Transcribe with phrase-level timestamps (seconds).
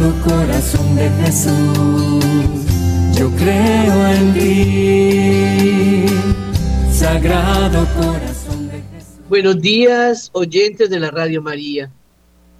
[0.00, 2.24] Sagrado corazón de Jesús,
[3.18, 6.06] yo creo en ti.
[6.90, 9.20] Sagrado corazón de Jesús.
[9.28, 11.92] Buenos días, oyentes de la Radio María.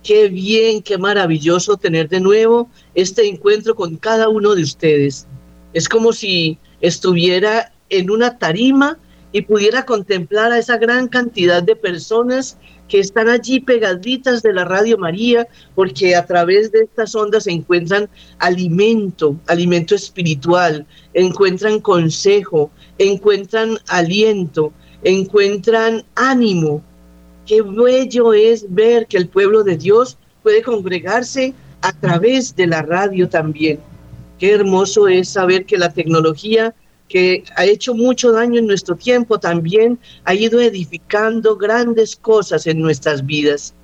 [0.02, 5.26] Qué bien, qué maravilloso tener de nuevo este encuentro con cada uno de ustedes.
[5.72, 8.98] Es como si estuviera en una tarima
[9.32, 12.56] y pudiera contemplar a esa gran cantidad de personas
[12.88, 17.52] que están allí pegaditas de la Radio María, porque a través de estas ondas se
[17.52, 20.84] encuentran alimento, alimento espiritual,
[21.14, 24.72] encuentran consejo, encuentran aliento,
[25.04, 26.82] encuentran ánimo.
[27.46, 32.82] Qué bello es ver que el pueblo de Dios puede congregarse a través de la
[32.82, 33.78] radio también.
[34.38, 36.74] Qué hermoso es saber que la tecnología
[37.10, 42.80] que ha hecho mucho daño en nuestro tiempo, también ha ido edificando grandes cosas en
[42.80, 43.74] nuestras vidas.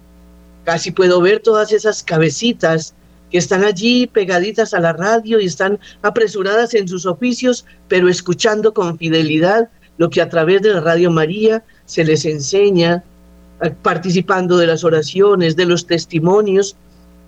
[0.64, 2.94] Casi puedo ver todas esas cabecitas
[3.32, 8.72] que están allí pegaditas a la radio y están apresuradas en sus oficios, pero escuchando
[8.72, 9.68] con fidelidad
[9.98, 13.02] lo que a través de la Radio María se les enseña,
[13.60, 16.76] eh, participando de las oraciones, de los testimonios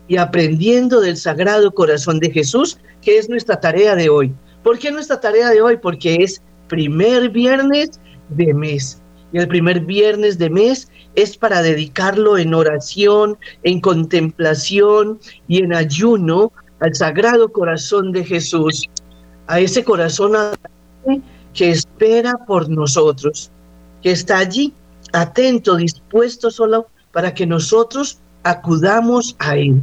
[0.07, 4.33] y aprendiendo del Sagrado Corazón de Jesús, que es nuestra tarea de hoy.
[4.69, 5.79] ¿Por qué nuestra tarea de hoy?
[5.79, 9.01] Porque es primer viernes de mes.
[9.33, 15.73] Y el primer viernes de mes es para dedicarlo en oración, en contemplación y en
[15.73, 18.91] ayuno al Sagrado Corazón de Jesús,
[19.47, 20.35] a ese corazón
[21.55, 23.51] que espera por nosotros,
[24.03, 24.75] que está allí
[25.15, 29.83] atento, dispuesto solo para que nosotros acudamos a Él.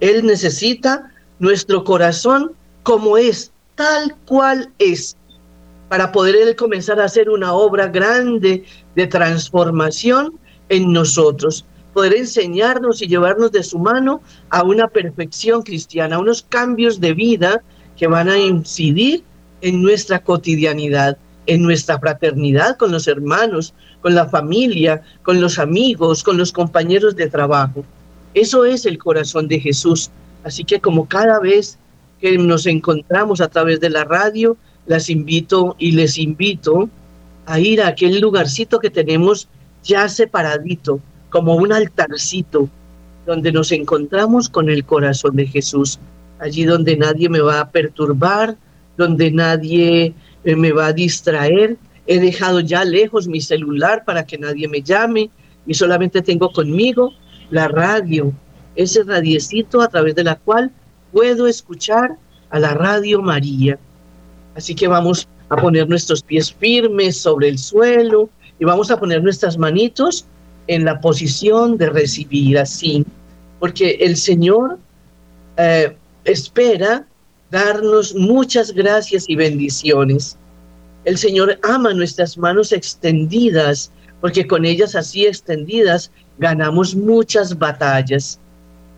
[0.00, 5.16] Él necesita nuestro corazón como es, tal cual es,
[5.88, 8.64] para poder Él comenzar a hacer una obra grande
[8.96, 10.38] de transformación
[10.68, 11.64] en nosotros,
[11.94, 14.20] poder enseñarnos y llevarnos de su mano
[14.50, 17.62] a una perfección cristiana, a unos cambios de vida
[17.96, 19.22] que van a incidir
[19.60, 21.16] en nuestra cotidianidad,
[21.46, 27.16] en nuestra fraternidad con los hermanos, con la familia, con los amigos, con los compañeros
[27.16, 27.84] de trabajo.
[28.34, 30.10] Eso es el corazón de Jesús.
[30.44, 31.78] Así que como cada vez
[32.20, 34.56] que nos encontramos a través de la radio,
[34.86, 36.88] las invito y les invito
[37.46, 39.48] a ir a aquel lugarcito que tenemos
[39.82, 41.00] ya separadito,
[41.30, 42.68] como un altarcito,
[43.24, 45.98] donde nos encontramos con el corazón de Jesús,
[46.38, 48.56] allí donde nadie me va a perturbar,
[48.96, 51.76] donde nadie eh, me va a distraer.
[52.06, 55.30] He dejado ya lejos mi celular para que nadie me llame
[55.66, 57.12] y solamente tengo conmigo
[57.50, 58.32] la radio,
[58.76, 60.70] ese radiecito a través de la cual
[61.12, 62.16] puedo escuchar
[62.50, 63.78] a la Radio María.
[64.54, 68.28] Así que vamos a poner nuestros pies firmes sobre el suelo
[68.58, 70.26] y vamos a poner nuestras manitos
[70.66, 73.04] en la posición de recibir así,
[73.60, 74.78] porque el Señor
[75.56, 77.06] eh, espera
[77.50, 80.36] darnos muchas gracias y bendiciones.
[81.04, 88.40] El Señor ama nuestras manos extendidas, porque con ellas así extendidas ganamos muchas batallas,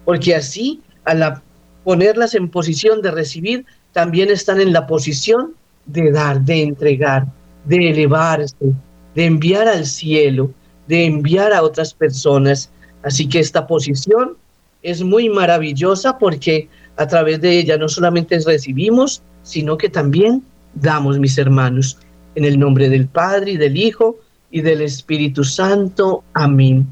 [0.04, 1.42] porque así a la
[1.88, 5.54] ponerlas en posición de recibir, también están en la posición
[5.86, 7.26] de dar, de entregar,
[7.64, 8.74] de elevarse,
[9.14, 10.50] de enviar al cielo,
[10.86, 12.68] de enviar a otras personas.
[13.02, 14.36] Así que esta posición
[14.82, 20.42] es muy maravillosa porque a través de ella no solamente recibimos, sino que también
[20.74, 21.96] damos, mis hermanos,
[22.34, 24.18] en el nombre del Padre y del Hijo
[24.50, 26.22] y del Espíritu Santo.
[26.34, 26.86] Amén.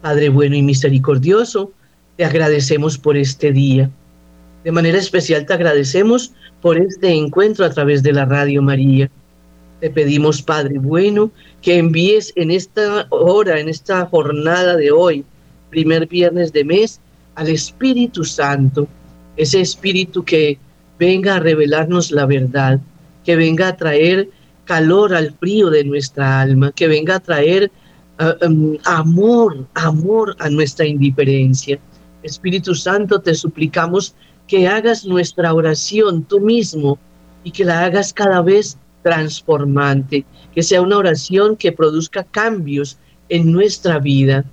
[0.00, 1.72] Padre bueno y misericordioso,
[2.20, 3.88] te agradecemos por este día.
[4.62, 9.10] De manera especial te agradecemos por este encuentro a través de la Radio María.
[9.80, 11.30] Te pedimos, Padre bueno,
[11.62, 15.24] que envíes en esta hora, en esta jornada de hoy,
[15.70, 17.00] primer viernes de mes,
[17.36, 18.86] al Espíritu Santo,
[19.38, 20.58] ese Espíritu que
[20.98, 22.80] venga a revelarnos la verdad,
[23.24, 24.28] que venga a traer
[24.66, 27.72] calor al frío de nuestra alma, que venga a traer
[28.18, 31.80] ah, um, amor, amor a nuestra indiferencia
[32.22, 34.14] Espíritu Santo, te suplicamos
[34.46, 36.98] que hagas nuestra oración tú mismo
[37.44, 40.24] y que la hagas cada vez transformante,
[40.54, 44.44] que sea una oración que produzca cambios en nuestra vida.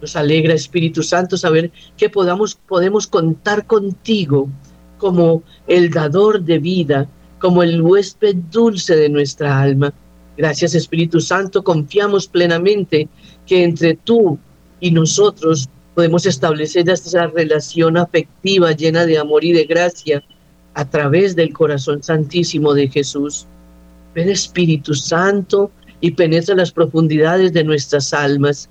[0.00, 4.48] Nos alegra, Espíritu Santo, saber que podamos, podemos contar contigo
[4.98, 7.08] como el dador de vida,
[7.38, 9.92] como el huésped dulce de nuestra alma.
[10.36, 13.08] Gracias, Espíritu Santo, confiamos plenamente
[13.46, 14.38] que entre tú
[14.80, 20.22] y nosotros podemos establecer esa relación afectiva llena de amor y de gracia
[20.74, 23.46] a través del corazón santísimo de Jesús.
[24.14, 25.70] Ven Espíritu Santo
[26.00, 28.68] y penetra las profundidades de nuestras almas.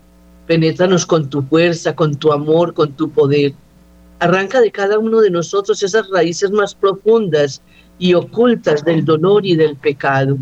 [0.47, 3.53] Penétranos con tu fuerza, con tu amor, con tu poder.
[4.19, 7.61] Arranca de cada uno de nosotros esas raíces más profundas
[7.99, 10.37] y ocultas del dolor y del pecado.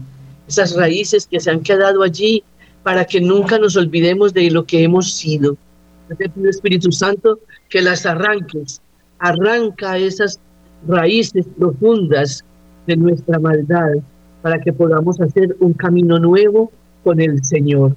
[0.48, 2.44] Esas raíces que se han quedado allí
[2.84, 5.56] para que nunca nos olvidemos de lo que hemos sido.
[6.48, 8.82] Espíritu Santo, que las arranques.
[9.20, 10.40] Arranca esas
[10.88, 12.44] raíces profundas
[12.88, 13.92] de nuestra maldad
[14.42, 16.72] para que podamos hacer un camino nuevo
[17.04, 17.96] con el Señor.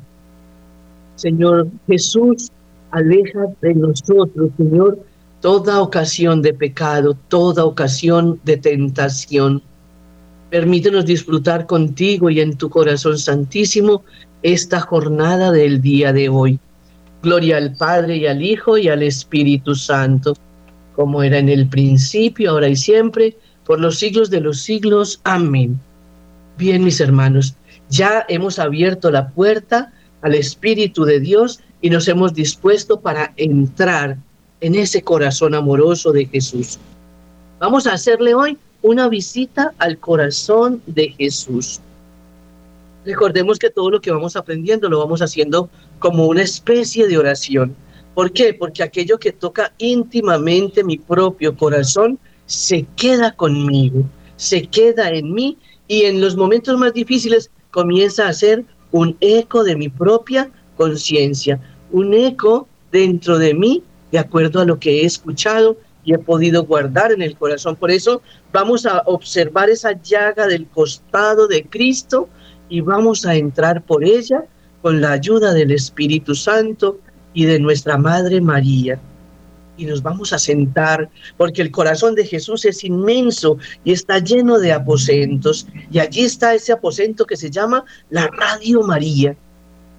[1.17, 2.51] Señor Jesús,
[2.91, 4.99] aleja de nosotros, Señor,
[5.41, 9.63] toda ocasión de pecado, toda ocasión de tentación.
[10.51, 14.05] Permítenos disfrutar contigo y en tu corazón santísimo
[14.43, 16.59] esta jornada del día de hoy.
[17.25, 20.37] Gloria al Padre y al Hijo y al Espíritu Santo,
[20.95, 23.35] como era en el principio, ahora y siempre,
[23.65, 25.21] por los siglos de los siglos.
[25.25, 25.81] Amén.
[26.59, 27.55] Bien, mis hermanos,
[27.89, 29.91] ya hemos abierto la puerta
[30.21, 34.19] al Espíritu de Dios y nos hemos dispuesto para entrar
[34.61, 36.79] en ese corazón amoroso de Jesús.
[37.59, 41.81] Vamos a hacerle hoy una visita al corazón de Jesús.
[43.05, 45.69] Recordemos que todo lo que vamos aprendiendo lo vamos haciendo
[45.99, 47.77] como una especie de oración.
[48.15, 48.55] ¿Por qué?
[48.55, 54.05] Porque aquello que toca íntimamente mi propio corazón se queda conmigo,
[54.37, 55.59] se queda en mí
[55.89, 61.61] y en los momentos más difíciles comienza a ser un eco de mi propia conciencia,
[61.91, 66.65] un eco dentro de mí de acuerdo a lo que he escuchado y he podido
[66.65, 67.75] guardar en el corazón.
[67.75, 68.23] Por eso
[68.53, 72.29] vamos a observar esa llaga del costado de Cristo
[72.69, 74.45] y vamos a entrar por ella
[74.83, 76.99] con la ayuda del Espíritu Santo
[77.33, 78.99] y de nuestra Madre María
[79.77, 84.59] y nos vamos a sentar porque el corazón de Jesús es inmenso y está lleno
[84.59, 85.67] de aposentos.
[85.91, 89.37] Y allí está ese aposento que se llama la Radio María,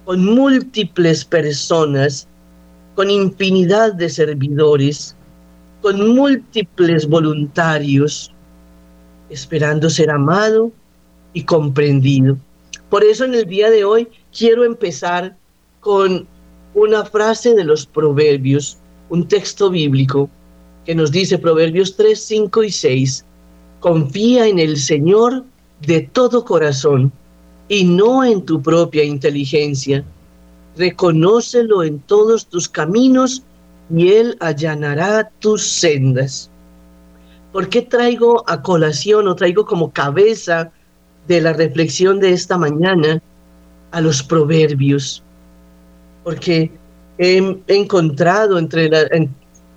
[0.04, 2.26] con múltiples personas,
[2.94, 5.14] con infinidad de servidores,
[5.82, 8.32] con múltiples voluntarios,
[9.28, 10.72] esperando ser amado
[11.32, 12.38] y comprendido.
[12.90, 15.36] Por eso en el día de hoy quiero empezar
[15.80, 16.26] con
[16.74, 18.78] una frase de los proverbios
[19.08, 20.28] un texto bíblico
[20.84, 23.24] que nos dice Proverbios 3, 5 y 6,
[23.80, 25.44] confía en el Señor
[25.80, 27.12] de todo corazón
[27.68, 30.04] y no en tu propia inteligencia.
[30.76, 33.42] Reconócelo en todos tus caminos
[33.94, 36.50] y Él allanará tus sendas.
[37.52, 40.72] ¿Por qué traigo a colación o traigo como cabeza
[41.28, 43.20] de la reflexión de esta mañana
[43.90, 45.22] a los proverbios?
[46.24, 46.70] Porque
[47.18, 48.90] he, encontrado entre,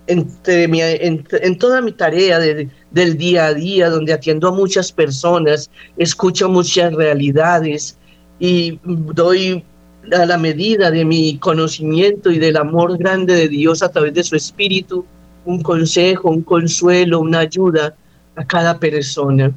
[0.07, 5.69] entre mi, en, toda mi tarea del día a día, donde atiendo a muchas personas,
[5.97, 7.97] escucho muchas realidades
[8.39, 9.63] y doy
[10.11, 14.23] a la medida de mi conocimiento y del amor grande de Dios a través de
[14.23, 15.05] su espíritu,
[15.45, 17.95] un consejo, un consuelo, una ayuda
[18.35, 19.51] a cada persona.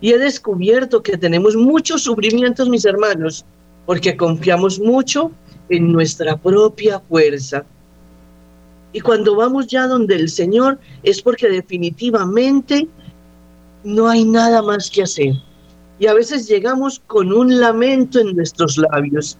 [0.00, 3.44] Y he descubierto que tenemos muchos sufrimientos, mis hermanos,
[3.86, 5.30] porque confiamos mucho
[5.68, 7.64] en nuestra propia fuerza.
[8.92, 12.86] Y cuando vamos ya donde el Señor es porque definitivamente
[13.82, 15.34] no hay nada más que hacer.
[15.98, 19.36] Y a veces llegamos con un lamento en nuestros labios.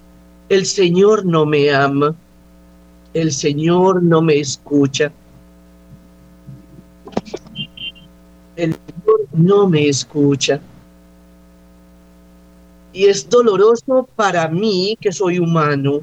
[0.49, 2.15] El Señor no me ama.
[3.13, 5.13] El Señor no me escucha.
[9.33, 10.61] No me escucha.
[12.93, 16.03] Y es doloroso para mí, que soy humano,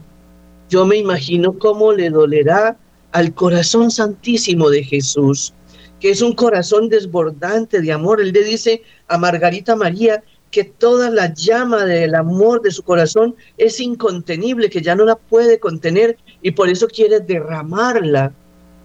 [0.70, 2.78] yo me imagino cómo le dolerá
[3.12, 5.54] al corazón santísimo de Jesús,
[6.00, 8.22] que es un corazón desbordante de amor.
[8.22, 13.36] Él le dice a Margarita María que toda la llama del amor de su corazón
[13.58, 18.34] es incontenible, que ya no la puede contener y por eso quiere derramarla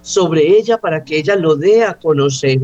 [0.03, 2.61] sobre ella para que ella lo dé a conocer.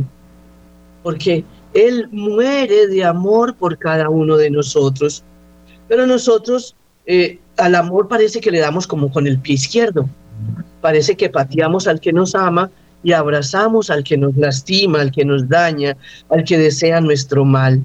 [1.02, 1.44] Porque
[1.74, 5.24] Él muere de amor por cada uno de nosotros.
[5.88, 10.08] Pero nosotros eh, al amor parece que le damos como con el pie izquierdo.
[10.80, 12.70] Parece que pateamos al que nos ama
[13.02, 15.96] y abrazamos al que nos lastima, al que nos daña,
[16.30, 17.84] al que desea nuestro mal.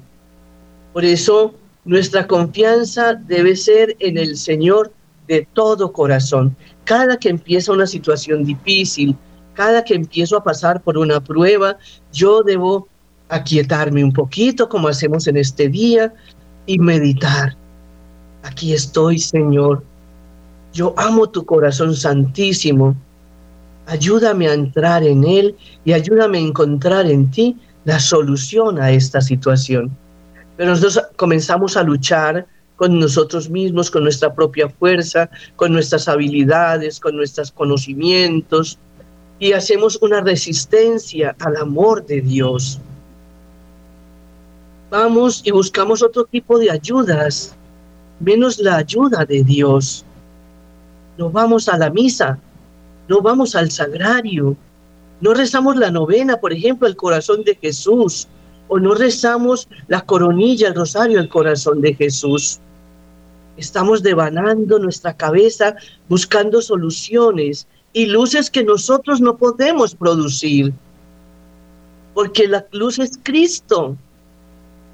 [0.92, 4.92] Por eso nuestra confianza debe ser en el Señor
[5.26, 6.56] de todo corazón.
[6.84, 9.16] Cada que empieza una situación difícil,
[9.54, 11.76] cada que empiezo a pasar por una prueba,
[12.12, 12.88] yo debo
[13.28, 16.12] aquietarme un poquito como hacemos en este día
[16.66, 17.56] y meditar
[18.42, 19.82] Aquí estoy, Señor.
[20.72, 22.96] Yo amo tu corazón santísimo.
[23.86, 29.20] Ayúdame a entrar en él y ayúdame a encontrar en ti la solución a esta
[29.20, 29.90] situación.
[30.56, 37.00] Pero nosotros comenzamos a luchar con nosotros mismos, con nuestra propia fuerza, con nuestras habilidades,
[37.00, 38.78] con nuestros conocimientos.
[39.40, 42.80] y hacemos una resistencia al amor de Dios.
[44.90, 47.54] Vamos y buscamos otro tipo de ayudas,
[48.20, 50.04] menos la ayuda de Dios.
[51.18, 52.38] No vamos a la misa,
[53.06, 54.56] no vamos al sagrario,
[55.20, 58.28] no rezamos la novena, por ejemplo, el corazón de Jesús,
[58.68, 62.58] o no rezamos la coronilla, el rosario, el corazón de Jesús.
[63.58, 65.74] Estamos devanando nuestra cabeza
[66.08, 70.72] buscando soluciones y luces que nosotros no podemos producir.
[72.14, 73.96] Porque la luz es Cristo.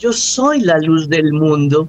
[0.04, 1.88] Yo soy la luz del mundo.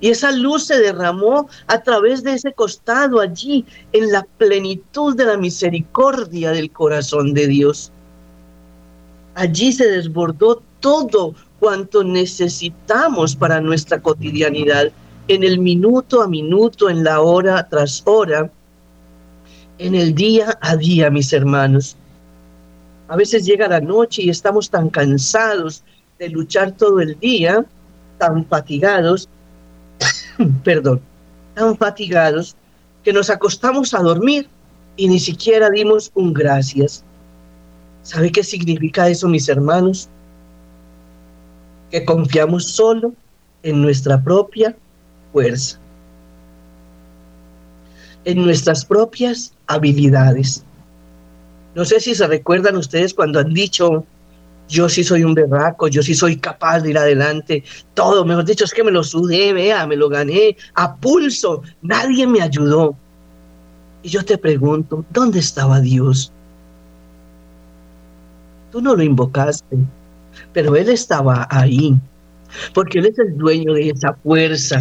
[0.00, 5.26] Y esa luz se derramó a través de ese costado allí, en la plenitud de
[5.26, 7.92] la misericordia del corazón de Dios.
[9.34, 14.90] Allí se desbordó todo cuanto necesitamos para nuestra cotidianidad,
[15.28, 18.50] en el minuto a minuto, en la hora tras hora,
[19.76, 21.94] en el día a día, mis hermanos.
[23.08, 25.84] A veces llega la noche y estamos tan cansados
[26.20, 27.64] de luchar todo el día,
[28.18, 29.26] tan fatigados,
[30.64, 31.00] perdón,
[31.54, 32.54] tan fatigados
[33.02, 34.46] que nos acostamos a dormir
[34.96, 37.02] y ni siquiera dimos un gracias.
[38.02, 40.10] ¿Sabe qué significa eso, mis hermanos?
[41.90, 43.14] Que confiamos solo
[43.62, 44.76] en nuestra propia
[45.32, 45.78] fuerza,
[48.26, 50.64] en nuestras propias habilidades.
[51.74, 54.04] No sé si se recuerdan ustedes cuando han dicho,
[54.70, 58.64] yo sí soy un berraco, yo sí soy capaz de ir adelante, todo, mejor dicho,
[58.64, 62.96] es que me lo sudé, vea, me lo gané a pulso, nadie me ayudó.
[64.02, 66.32] Y yo te pregunto, ¿dónde estaba Dios?
[68.70, 69.76] Tú no lo invocaste,
[70.52, 71.98] pero Él estaba ahí,
[72.72, 74.80] porque Él es el dueño de esa fuerza,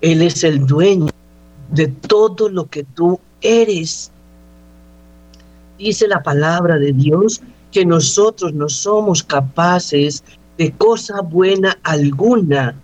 [0.00, 1.12] Él es el dueño
[1.70, 4.10] de todo lo que tú eres.
[5.78, 10.24] Dice la palabra de Dios que nosotros no somos capaces
[10.58, 12.74] de cosa buena alguna,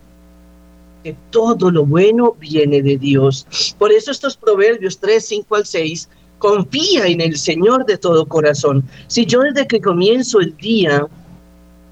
[1.02, 3.46] que todo lo bueno viene de Dios.
[3.78, 8.84] Por eso estos proverbios 3, 5 al 6, confía en el Señor de todo corazón.
[9.06, 11.06] Si yo desde que comienzo el día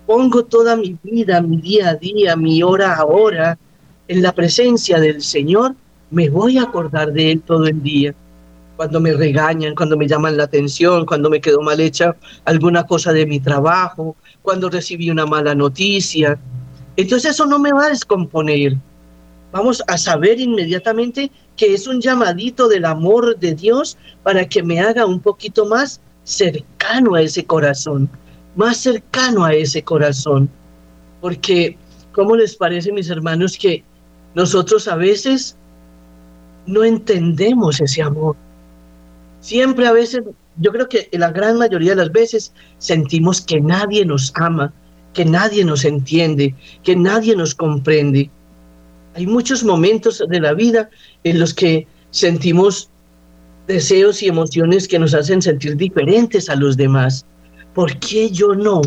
[0.06, 3.58] pongo toda mi vida, mi día a día, mi hora a hora
[4.08, 5.74] en la presencia del Señor,
[6.10, 8.14] me voy a acordar de Él todo el día
[8.76, 13.12] cuando me regañan, cuando me llaman la atención, cuando me quedó mal hecha alguna cosa
[13.12, 16.38] de mi trabajo, cuando recibí una mala noticia.
[16.96, 18.76] Entonces eso no me va a descomponer.
[19.52, 24.80] Vamos a saber inmediatamente que es un llamadito del amor de Dios para que me
[24.80, 28.08] haga un poquito más cercano a ese corazón,
[28.56, 30.50] más cercano a ese corazón.
[31.20, 31.78] Porque,
[32.12, 33.84] ¿cómo les parece, mis hermanos, que
[34.34, 35.56] nosotros a veces
[36.66, 38.36] no entendemos ese amor?
[39.44, 40.22] Siempre a veces,
[40.56, 44.72] yo creo que la gran mayoría de las veces sentimos que nadie nos ama,
[45.12, 48.30] que nadie nos entiende, que nadie nos comprende.
[49.14, 50.88] Hay muchos momentos de la vida
[51.24, 52.88] en los que sentimos
[53.66, 57.26] deseos y emociones que nos hacen sentir diferentes a los demás.
[57.74, 58.80] ¿Por qué yo no?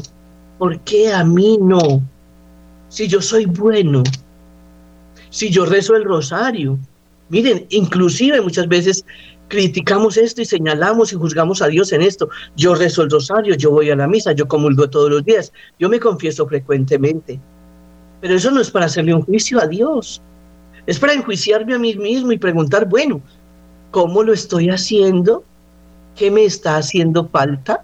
[0.58, 2.02] ¿Por qué a mí no?
[2.90, 4.02] Si yo soy bueno,
[5.30, 6.80] si yo rezo el rosario.
[7.30, 9.06] Miren, inclusive muchas veces
[9.48, 12.30] criticamos esto y señalamos y juzgamos a Dios en esto.
[12.56, 15.90] Yo rezo el rosario, yo voy a la misa, yo comulgo todos los días, yo
[15.90, 17.40] me confieso frecuentemente.
[18.22, 20.22] Pero eso no es para hacerle un juicio a Dios.
[20.86, 23.22] Es para enjuiciarme a mí mismo y preguntar, bueno,
[23.92, 25.44] ¿cómo lo estoy haciendo?
[26.16, 27.82] ¿Qué me está haciendo falta?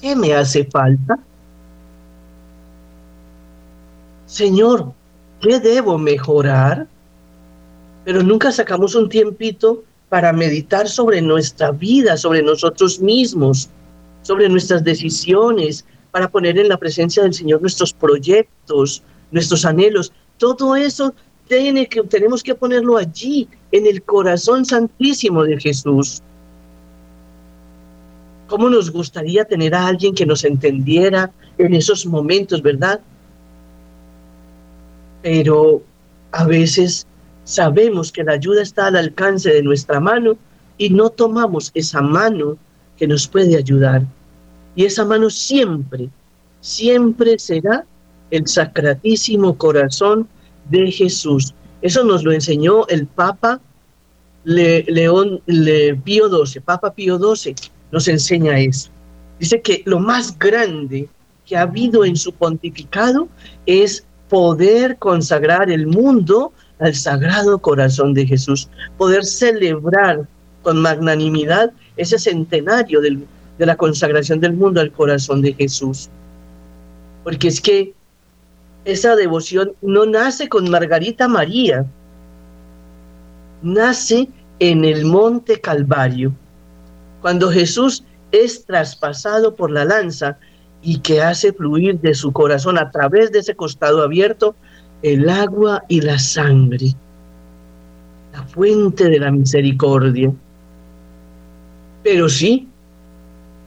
[0.00, 1.18] ¿Qué me hace falta?
[4.26, 4.92] Señor,
[5.40, 6.86] ¿qué debo mejorar?
[8.04, 13.70] Pero nunca sacamos un tiempito para meditar sobre nuestra vida, sobre nosotros mismos,
[14.20, 20.12] sobre nuestras decisiones, para poner en la presencia del Señor nuestros proyectos, nuestros anhelos.
[20.36, 21.14] Todo eso
[21.48, 26.20] tiene que, tenemos que ponerlo allí, en el corazón santísimo de Jesús.
[28.48, 33.00] ¿Cómo nos gustaría tener a alguien que nos entendiera en esos momentos, verdad?
[35.22, 35.82] Pero
[36.32, 37.06] a veces
[37.44, 40.36] Sabemos que la ayuda está al alcance de nuestra mano
[40.78, 42.56] y no tomamos esa mano
[42.96, 44.02] que nos puede ayudar.
[44.74, 46.08] Y esa mano siempre,
[46.60, 47.84] siempre será
[48.30, 50.28] el sacratísimo corazón
[50.70, 51.54] de Jesús.
[51.82, 53.60] Eso nos lo enseñó el Papa
[54.44, 57.54] León Le, Pío XII, Papa Pío XII
[57.90, 58.90] nos enseña eso.
[59.38, 61.08] Dice que lo más grande
[61.44, 63.28] que ha habido en su pontificado
[63.66, 66.52] es poder consagrar el mundo
[66.82, 70.26] al Sagrado Corazón de Jesús, poder celebrar
[70.62, 76.10] con magnanimidad ese centenario de la consagración del mundo al corazón de Jesús.
[77.22, 77.94] Porque es que
[78.84, 81.86] esa devoción no nace con Margarita María,
[83.62, 86.32] nace en el monte Calvario,
[87.20, 90.36] cuando Jesús es traspasado por la lanza
[90.82, 94.56] y que hace fluir de su corazón a través de ese costado abierto
[95.02, 96.94] el agua y la sangre,
[98.32, 100.32] la fuente de la misericordia.
[102.02, 102.68] Pero sí,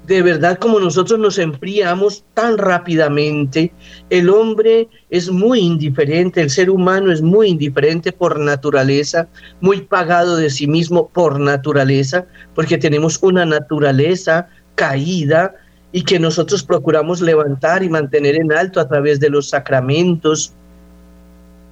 [0.07, 3.71] de verdad como nosotros nos enfriamos tan rápidamente,
[4.09, 9.27] el hombre es muy indiferente, el ser humano es muy indiferente por naturaleza,
[9.61, 15.55] muy pagado de sí mismo por naturaleza, porque tenemos una naturaleza caída
[15.91, 20.53] y que nosotros procuramos levantar y mantener en alto a través de los sacramentos,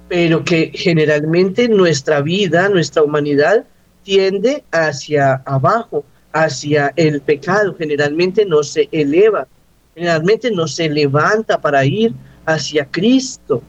[0.08, 3.64] pero que generalmente nuestra vida, nuestra humanidad
[4.02, 9.46] tiende hacia abajo hacia el pecado, generalmente no se eleva,
[9.94, 12.12] generalmente no se levanta para ir
[12.44, 13.62] hacia Cristo,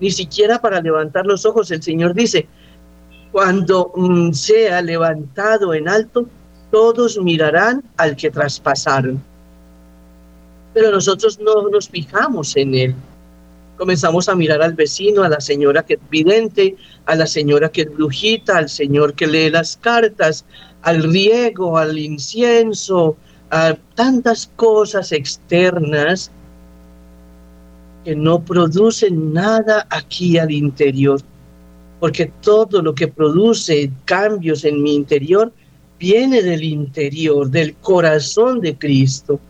[0.00, 1.70] ni siquiera para levantar los ojos.
[1.70, 2.48] El Señor dice,
[3.30, 6.28] cuando mm, sea levantado en alto,
[6.72, 9.22] todos mirarán al que traspasaron.
[10.74, 12.94] Pero nosotros no nos fijamos en él.
[13.76, 17.82] Comenzamos a mirar al vecino, a la señora que es vidente, a la señora que
[17.82, 20.44] es brujita, al señor que lee las cartas,
[20.82, 23.16] al riego, al incienso,
[23.50, 26.30] a tantas cosas externas
[28.04, 31.20] que no producen nada aquí al interior,
[32.00, 35.52] porque todo lo que produce cambios en mi interior
[35.98, 39.40] viene del interior, del corazón de Cristo.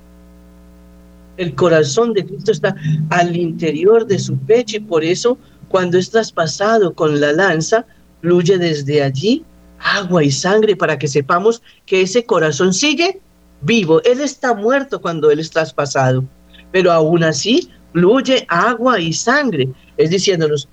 [1.37, 2.75] El corazón de Cristo está
[3.11, 7.85] al interior de su pecho y por eso cuando es traspasado con la lanza,
[8.21, 9.45] fluye desde allí
[9.79, 13.21] agua y sangre para que sepamos que ese corazón sigue
[13.63, 14.03] vivo.
[14.05, 16.25] Él está muerto cuando Él es traspasado,
[16.73, 19.69] pero aún así fluye agua y sangre.
[19.97, 20.69] Es diciéndonos,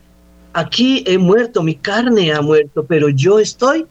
[0.54, 3.86] aquí he muerto, mi carne ha muerto, pero yo estoy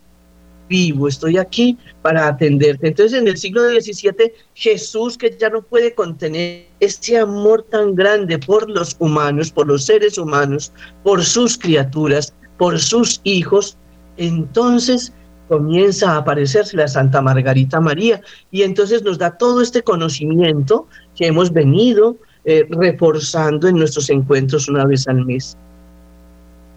[0.68, 2.88] vivo, estoy aquí para atenderte.
[2.88, 8.38] Entonces en el siglo XVII Jesús que ya no puede contener este amor tan grande
[8.38, 10.72] por los humanos, por los seres humanos,
[11.03, 13.77] por sus criaturas, por sus hijos,
[14.16, 15.12] entonces
[15.48, 18.20] comienza a aparecerse la Santa Margarita María
[18.51, 24.68] y entonces nos da todo este conocimiento que hemos venido eh, reforzando en nuestros encuentros
[24.68, 25.57] una vez al mes.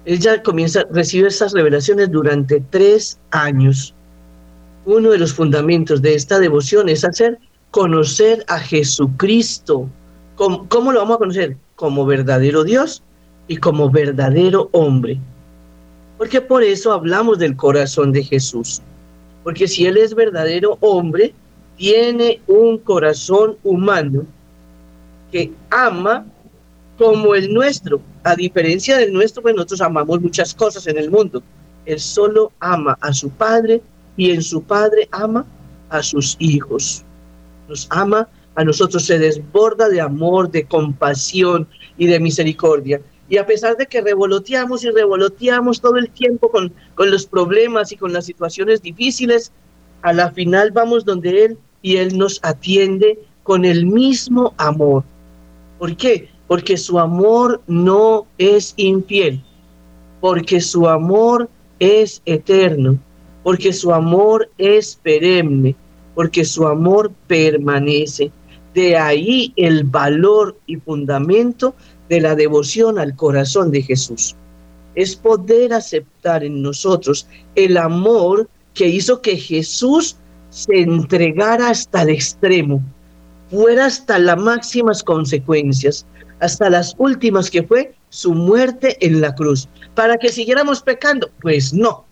[0.06, 3.94] Ella comienza, recibe estas revelaciones durante tres años.
[4.86, 7.40] Uno de los fundamentos de esta devoción es hacer
[7.72, 9.90] conocer a Jesucristo.
[10.36, 11.58] ¿Cómo lo vamos a conocer?
[11.76, 13.02] Como verdadero Dios
[13.48, 15.20] y como verdadero hombre.
[16.20, 18.82] Porque por eso hablamos del corazón de Jesús.
[19.44, 21.34] Porque si Él es verdadero hombre,
[21.78, 24.24] tiene un corazón humano
[25.32, 26.26] que ama
[26.98, 28.02] como el nuestro.
[28.24, 31.44] A diferencia del nuestro, pues nosotros amamos muchas cosas en el mundo.
[31.86, 33.82] Él solo ama a su Padre
[34.18, 35.46] y en su Padre ama
[35.90, 37.04] a sus hijos.
[37.68, 43.02] Nos ama a nosotros, se desborda de amor, de compasión y de misericordia.
[43.28, 47.92] Y a pesar de que revoloteamos y revoloteamos todo el tiempo con, con los problemas
[47.92, 49.52] y con las situaciones difíciles,
[50.04, 55.04] a la final vamos donde Él y Él nos atiende con el mismo amor.
[55.80, 56.30] ¿Por qué?
[56.48, 59.42] Porque su amor no es infiel,
[60.22, 62.98] porque su amor es eterno,
[63.44, 65.76] porque su amor es perenne,
[66.14, 68.32] porque su amor permanece.
[68.74, 71.74] De ahí el valor y fundamento
[72.10, 74.36] de la devoción al corazón de Jesús.
[74.96, 80.18] Es poder aceptar en nosotros el amor que hizo que Jesús
[80.50, 82.82] se entregara hasta el extremo,
[83.50, 86.06] fuera hasta las máximas consecuencias,
[86.40, 91.30] hasta las últimas que fue su muerte en la cruz, para que siguiéramos pecando.
[91.42, 92.06] Pues no,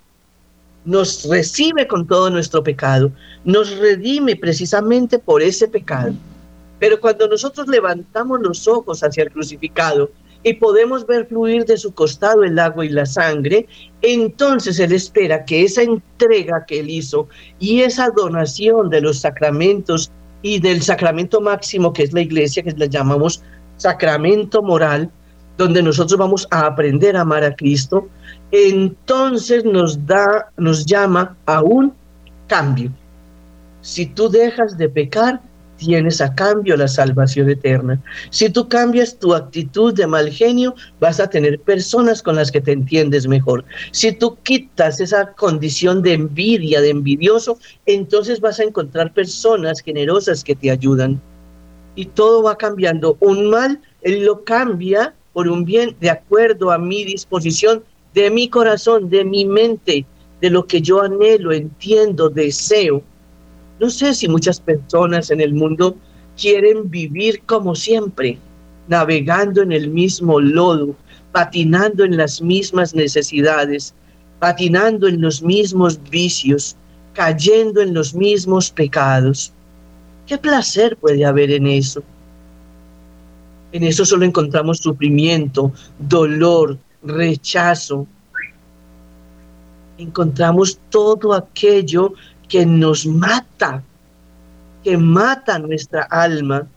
[0.86, 3.12] nos recibe con todo nuestro pecado,
[3.45, 6.13] nos redime precisamente por ese pecado.
[6.79, 10.12] Pero cuando nosotros levantamos los ojos hacia el crucificado
[10.43, 13.67] y podemos ver fluir de su costado el agua y la sangre,
[14.01, 20.12] entonces Él espera que esa entrega que Él hizo y esa donación de los sacramentos
[20.41, 23.41] y del sacramento máximo que es la iglesia, que le llamamos
[23.83, 25.09] sacramento moral,
[25.57, 28.07] donde nosotros vamos a aprender a amar a Cristo,
[28.51, 31.93] entonces nos da, nos llama a un
[32.47, 32.89] cambio.
[33.81, 35.41] Si tú dejas de pecar,
[35.73, 38.01] obtienes a cambio la salvación eterna.
[38.29, 42.61] Si tú cambias tu actitud de mal genio, vas a tener personas con las que
[42.61, 43.65] te entiendes mejor.
[43.91, 50.41] Si tú quitas esa condición de envidia, de envidioso, entonces vas a encontrar personas generosas
[50.43, 51.19] que te ayudan.
[51.95, 53.17] Y todo va cambiando.
[53.19, 58.49] Un mal, Él lo cambia por un bien de acuerdo a mi disposición, de mi
[58.49, 60.06] corazón, de mi mente,
[60.41, 63.03] de lo que yo anhelo, entiendo, deseo
[63.79, 65.97] no sé si muchas personas en el mundo
[66.39, 68.38] quieren vivir como siempre,
[68.88, 70.95] navegando en el mismo lodo,
[71.32, 73.93] patinando en las mismas necesidades,
[74.39, 76.77] patinando en los mismos vicios,
[77.13, 79.51] cayendo en los mismos pecados.
[80.27, 82.01] ¿Qué placer puede haber en eso?
[83.71, 88.07] En eso solo encontramos sufrimiento, dolor, rechazo.
[89.97, 92.13] Encontramos todo aquello
[92.47, 93.83] que nos mata,
[94.83, 96.67] que mata nuestra alma,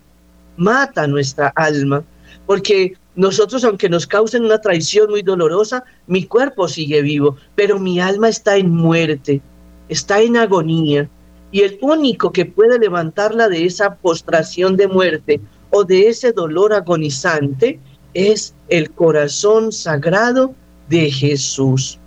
[0.57, 2.03] mata nuestra alma,
[2.47, 8.01] porque nosotros, aunque nos causen una traición muy dolorosa, mi cuerpo sigue vivo, pero mi
[8.01, 9.41] alma está en muerte,
[9.89, 11.09] está en agonía,
[11.53, 16.73] y el único que puede levantarla de esa postración de muerte o de ese dolor
[16.73, 17.79] agonizante
[18.15, 20.55] es el corazón sagrado
[20.89, 21.99] de Jesús.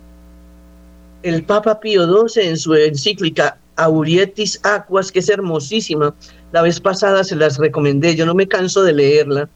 [1.22, 6.14] El Papa Pío XII en su encíclica Aurietis Aquas, que es hermosísima.
[6.52, 9.48] La vez pasada se las recomendé, yo no me canso de leerla.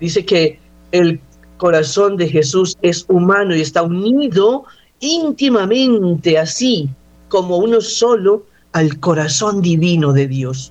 [0.00, 0.58] Dice que
[0.92, 1.20] el
[1.56, 4.64] corazón de Jesús es humano y está unido
[5.00, 6.88] íntimamente así
[7.28, 8.44] como uno solo
[8.76, 10.70] al corazón divino de Dios.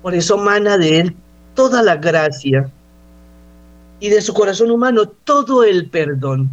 [0.00, 1.16] Por eso mana de él
[1.52, 2.70] toda la gracia
[4.00, 6.48] y de su corazón humano todo el perdón.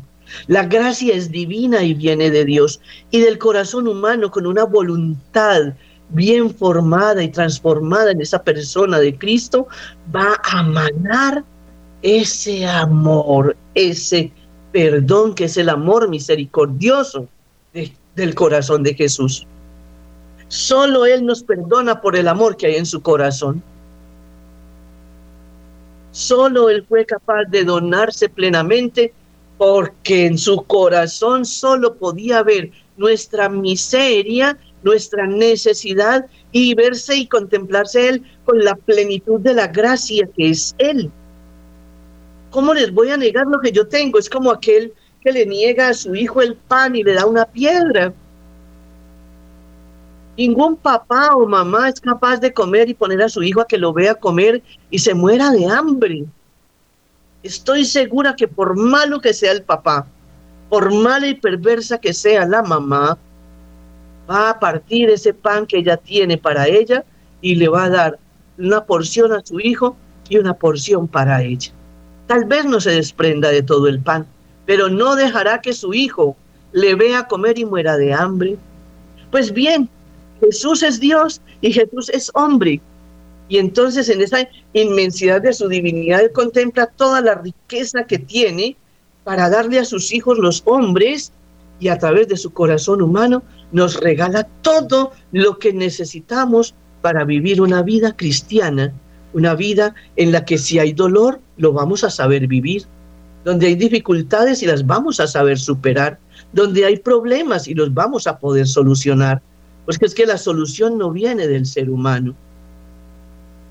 [0.48, 5.76] La gracia es divina y viene de Dios y del corazón humano con una voluntad
[6.10, 9.70] bien formada y transformada en esa persona de Cristo,
[10.14, 11.46] va a manar
[12.02, 14.34] ese amor, ese
[14.74, 17.30] perdón que es el amor misericordioso
[17.72, 19.48] del corazón de Jesús.
[20.54, 23.64] Solo Él nos perdona por el amor que hay en su corazón.
[26.12, 29.12] Solo Él fue capaz de donarse plenamente
[29.58, 38.10] porque en su corazón solo podía ver nuestra miseria, nuestra necesidad y verse y contemplarse
[38.10, 41.10] Él con la plenitud de la gracia que es Él.
[42.52, 44.20] ¿Cómo les voy a negar lo que yo tengo?
[44.20, 47.46] Es como aquel que le niega a su hijo el pan y le da una
[47.46, 48.14] piedra.
[50.38, 53.78] Ningún papá o mamá es capaz de comer y poner a su hijo a que
[53.78, 56.26] lo vea comer y se muera de hambre.
[57.44, 60.08] Estoy segura que por malo que sea el papá,
[60.70, 63.18] por mala y perversa que sea la mamá,
[64.30, 67.04] va a partir ese pan que ella tiene para ella
[67.42, 68.20] y le va a dar
[68.58, 69.96] una porción a su hijo
[70.30, 71.72] y una porción para ella.
[72.28, 74.26] Tal vez no se desprenda de todo el pan,
[74.66, 76.36] pero no dejará que su hijo
[76.72, 78.58] le vea comer y muera de hambre.
[79.30, 79.90] Pues bien,
[80.44, 82.82] Jesús es Dios y Jesús es hombre.
[83.50, 88.76] Y entonces en esa inmensidad de su divinidad él contempla toda la riqueza que tiene
[89.24, 91.32] para darle a sus hijos los hombres
[91.80, 97.62] y a través de su corazón humano nos regala todo lo que necesitamos para vivir
[97.62, 98.94] una vida cristiana,
[99.34, 102.84] una vida en la que si hay dolor lo vamos a saber vivir,
[103.44, 106.20] donde hay dificultades y las vamos a saber superar,
[106.54, 109.42] donde hay problemas y los vamos a poder solucionar,
[109.86, 112.36] pues es que la solución no viene del ser humano,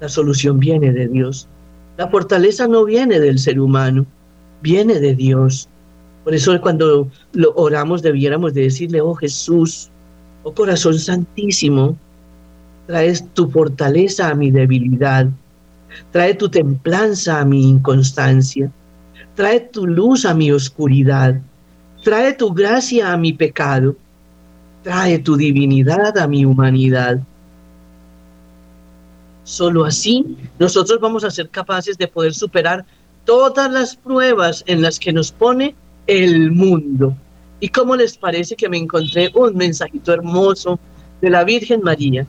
[0.01, 1.47] la solución viene de Dios.
[1.97, 4.05] La fortaleza no viene del ser humano,
[4.61, 5.69] viene de Dios.
[6.25, 9.91] Por eso cuando lo oramos debiéramos de decirle, oh Jesús,
[10.43, 11.97] oh corazón santísimo,
[12.87, 15.29] traes tu fortaleza a mi debilidad,
[16.11, 18.71] trae tu templanza a mi inconstancia,
[19.35, 21.41] trae tu luz a mi oscuridad,
[22.03, 23.95] trae tu gracia a mi pecado,
[24.83, 27.21] trae tu divinidad a mi humanidad.
[29.45, 32.85] Solo así nosotros vamos a ser capaces de poder superar
[33.25, 35.75] todas las pruebas en las que nos pone
[36.07, 37.15] el mundo.
[37.61, 40.79] ¿Y cómo les parece que me encontré un mensajito hermoso
[41.21, 42.27] de la Virgen María?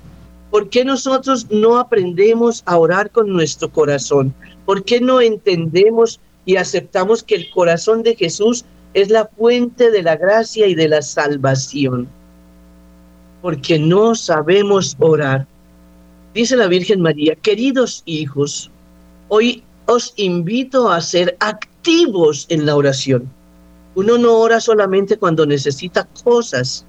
[0.52, 4.34] ¿Por qué nosotros no aprendemos a orar con nuestro corazón?
[4.66, 8.64] ¿Por qué no entendemos y aceptamos que el corazón de Jesús
[8.94, 12.08] es la fuente de la gracia y de la salvación?
[13.44, 15.46] Porque no sabemos orar.
[16.34, 18.72] Dice la Virgen María, queridos hijos,
[19.28, 23.30] hoy os invito a ser activos en la oración.
[23.96, 26.86] Uno no ora solamente cuando necesita cosas.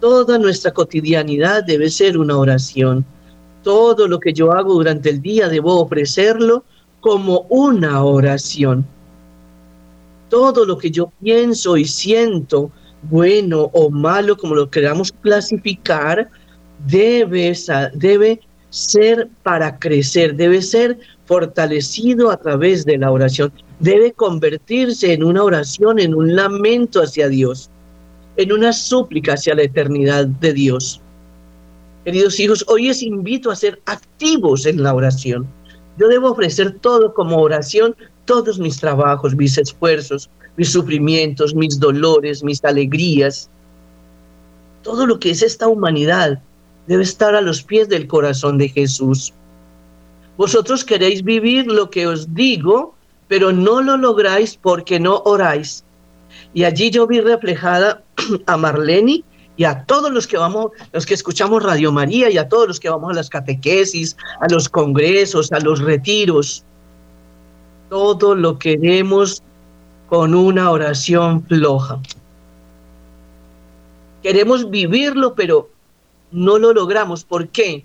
[0.00, 3.04] Toda nuestra cotidianidad debe ser una oración.
[3.62, 6.64] Todo lo que yo hago durante el día debo ofrecerlo
[7.00, 8.86] como una oración.
[10.30, 12.70] Todo lo que yo pienso y siento,
[13.08, 16.28] bueno o malo, como lo queramos clasificar,
[16.86, 17.54] debe,
[18.70, 25.42] ser para crecer, debe ser fortalecido a través de la oración, debe convertirse en una
[25.42, 27.70] oración, en un lamento hacia Dios,
[28.36, 31.00] en una súplica hacia la eternidad de Dios.
[32.04, 35.46] Queridos hijos, hoy les invito a ser activos en la oración.
[35.98, 42.42] Yo debo ofrecer todo como oración, todos mis trabajos, mis esfuerzos, mis sufrimientos, mis dolores,
[42.42, 43.50] mis alegrías,
[44.82, 46.40] todo lo que es esta humanidad
[46.86, 49.32] debe estar a los pies del corazón de Jesús.
[50.36, 52.94] Vosotros queréis vivir lo que os digo,
[53.26, 55.82] pero no lo lográis porque no oráis.
[56.54, 58.04] Y allí yo vi reflejada
[58.46, 59.24] a Marlene
[59.56, 62.78] y a todos los que vamos, los que escuchamos Radio María y a todos los
[62.78, 66.62] que vamos a las catequesis, a los congresos, a los retiros.
[67.88, 69.42] Todo lo queremos
[70.08, 72.00] con una oración floja.
[74.22, 75.70] Queremos vivirlo, pero
[76.30, 77.24] no lo logramos.
[77.24, 77.84] ¿Por qué?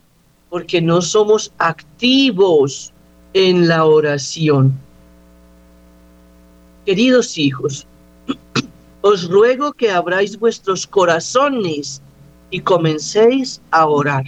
[0.49, 2.93] Porque no somos activos
[3.33, 4.73] en la oración.
[6.85, 7.87] Queridos hijos,
[9.01, 12.01] os ruego que abráis vuestros corazones
[12.49, 14.25] y comencéis a orar.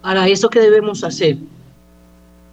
[0.00, 1.36] Para eso, ¿qué debemos hacer?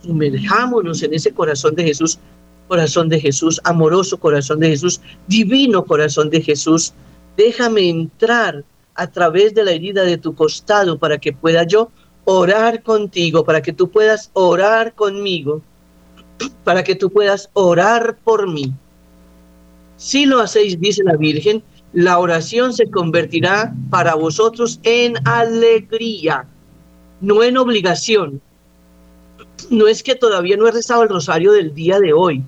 [0.01, 2.19] Sumerjámonos en ese corazón de Jesús,
[2.67, 6.93] corazón de Jesús, amoroso corazón de Jesús, divino corazón de Jesús.
[7.37, 8.63] Déjame entrar
[8.95, 11.89] a través de la herida de tu costado para que pueda yo
[12.25, 15.61] orar contigo, para que tú puedas orar conmigo,
[16.63, 18.73] para que tú puedas orar por mí.
[19.97, 26.45] Si lo hacéis, dice la Virgen, la oración se convertirá para vosotros en alegría,
[27.21, 28.41] no en obligación.
[29.69, 32.43] No es que todavía no he rezado el rosario del día de hoy,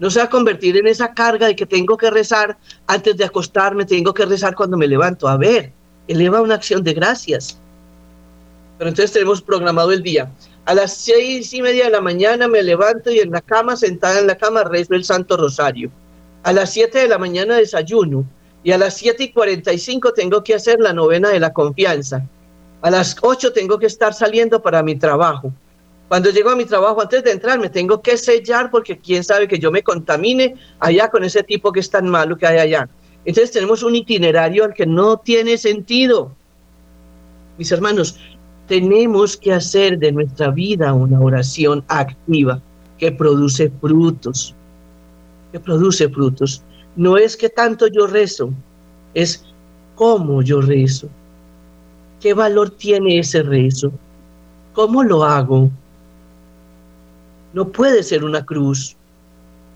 [0.00, 3.24] no se va a convertir en esa carga de que tengo que rezar antes de
[3.24, 5.28] acostarme, tengo que rezar cuando me levanto.
[5.28, 5.72] A ver,
[6.08, 7.58] eleva una acción de gracias.
[8.78, 10.30] Pero entonces tenemos programado el día.
[10.64, 14.18] A las seis y media de la mañana me levanto y en la cama, sentada
[14.18, 15.90] en la cama, rezo el Santo Rosario.
[16.44, 18.24] A las siete de la mañana desayuno.
[18.62, 21.52] Y a las siete y cuarenta y cinco tengo que hacer la novena de la
[21.52, 22.26] confianza.
[22.80, 25.52] A las ocho tengo que estar saliendo para mi trabajo.
[26.10, 29.46] Cuando llego a mi trabajo, antes de entrar, me tengo que sellar porque quién sabe
[29.46, 32.88] que yo me contamine allá con ese tipo que es tan malo que hay allá.
[33.24, 36.32] Entonces tenemos un itinerario al que no tiene sentido.
[37.58, 38.18] Mis hermanos,
[38.66, 42.60] tenemos que hacer de nuestra vida una oración activa
[42.98, 44.52] que produce frutos,
[45.52, 46.64] que produce frutos.
[46.96, 48.50] No es que tanto yo rezo,
[49.14, 49.44] es
[49.94, 51.08] cómo yo rezo.
[52.20, 53.92] ¿Qué valor tiene ese rezo?
[54.72, 55.70] ¿Cómo lo hago?
[57.52, 58.96] No puede ser una cruz,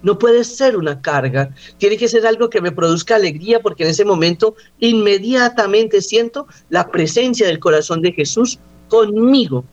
[0.05, 3.91] no puede ser una carga, tiene que ser algo que me produzca alegría porque en
[3.91, 8.59] ese momento inmediatamente siento la presencia del corazón de Jesús
[8.89, 9.65] conmigo.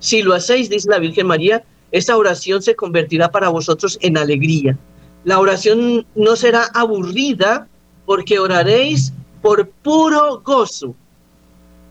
[0.00, 4.76] Si lo hacéis, dice la Virgen María, esa oración se convertirá para vosotros en alegría.
[5.24, 7.68] La oración no será aburrida
[8.04, 10.94] porque oraréis por puro gozo.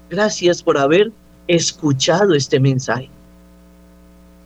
[0.10, 1.12] Gracias por haber
[1.48, 3.10] escuchado este mensaje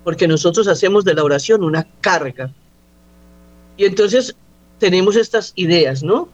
[0.04, 2.52] porque nosotros hacemos de la oración una carga.
[3.78, 4.36] Y entonces
[4.80, 6.30] tenemos estas ideas, ¿no?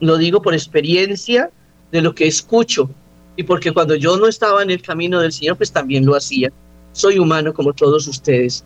[0.00, 1.50] Lo digo por experiencia
[1.92, 2.90] de lo que escucho
[3.36, 6.50] y porque cuando yo no estaba en el camino del Señor, pues también lo hacía.
[6.92, 8.64] Soy humano como todos ustedes.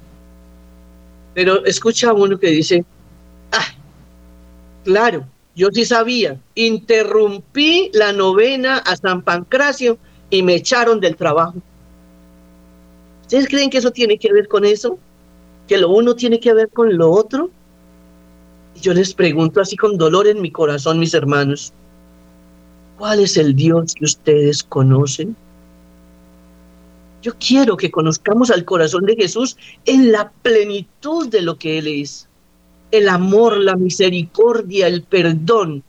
[1.35, 2.85] Pero escucha uno que dice,
[3.51, 3.67] ah,
[4.85, 9.99] claro, yo sí sabía, interrumpí la novena a San Pancracio
[10.31, 11.55] y me echaron del trabajo.
[13.33, 14.99] ¿Ustedes creen que eso tiene que ver con eso?
[15.67, 17.49] ¿Que lo uno tiene que ver con lo otro?
[18.75, 21.73] Y yo les pregunto así con dolor en mi corazón, mis hermanos,
[22.99, 25.35] ¿cuál es el Dios que ustedes conocen?
[27.23, 31.87] Yo quiero que conozcamos al corazón de Jesús en la plenitud de lo que Él
[31.87, 32.29] es.
[32.91, 35.83] El amor, la misericordia, el perdón,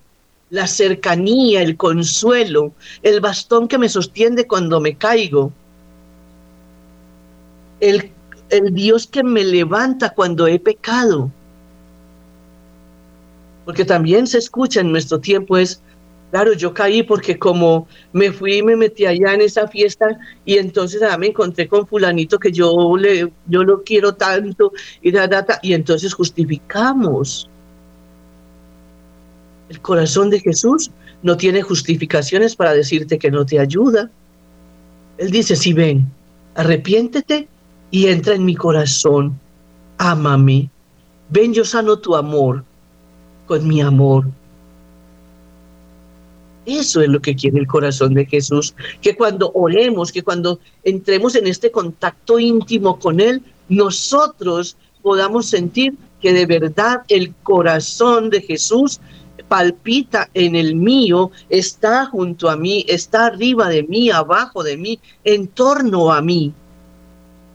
[0.50, 5.52] la cercanía, el consuelo, el bastón que me sostiene cuando me caigo,
[7.84, 8.12] el,
[8.74, 11.32] Dios que me levanta cuando he pecado.
[13.66, 15.82] Porque también se escucha en nuestro tiempo es,
[16.32, 20.58] claro, yo caí porque como me fui y me metí allá en esa fiesta y
[20.58, 25.46] entonces ah, me encontré con fulanito que yo, le, yo lo quiero tanto y, da,
[25.62, 27.50] y entonces justificamos.
[29.70, 30.92] El corazón de Jesús
[31.24, 34.12] no tiene justificaciones para decirte que no te ayuda.
[35.18, 36.06] Él dice, si ven,
[36.56, 37.48] arrepiéntete
[37.94, 39.40] y entra en mi corazón,
[40.00, 40.68] ámame,
[41.30, 42.64] ven yo sano tu amor
[43.46, 44.26] con mi amor.
[46.66, 51.36] Eso es lo que quiere el corazón de Jesús, que cuando oremos, que cuando entremos
[51.36, 58.42] en este contacto íntimo con Él, nosotros podamos sentir que de verdad el corazón de
[58.42, 59.00] Jesús
[59.48, 65.00] palpita en el mío, está junto a mí, está arriba de mí, abajo de mí,
[65.24, 66.56] en torno a mí.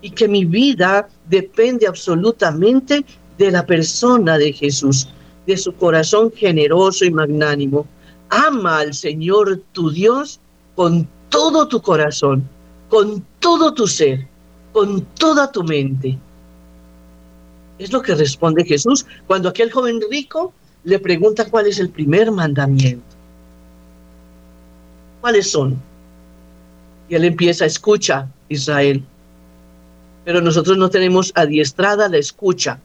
[0.01, 3.05] Y que mi vida depende absolutamente
[3.37, 5.09] de la persona de Jesús,
[5.47, 7.87] de su corazón generoso y magnánimo.
[8.31, 10.41] Ama al Señor tu Dios
[10.75, 12.49] con todo tu corazón,
[12.89, 14.27] con todo tu ser,
[14.73, 16.19] con toda tu mente.
[17.79, 20.53] Es lo que responde Jesús cuando aquel joven rico
[20.85, 23.17] le pregunta cuál es el primer mandamiento.
[25.21, 25.77] ¿Cuáles son?
[27.09, 29.03] Y él empieza, escucha, Israel.
[30.29, 32.79] Pero nosotros no tenemos adiestrada la escucha.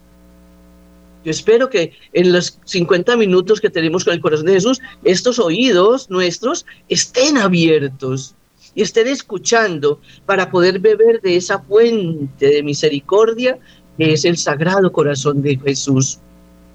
[1.25, 5.39] Yo espero que en los 50 minutos que tenemos con el corazón de Jesús, estos
[5.39, 8.33] oídos nuestros estén abiertos
[8.75, 13.59] y estén escuchando para poder beber de esa fuente de misericordia
[13.97, 16.19] que es el sagrado corazón de Jesús.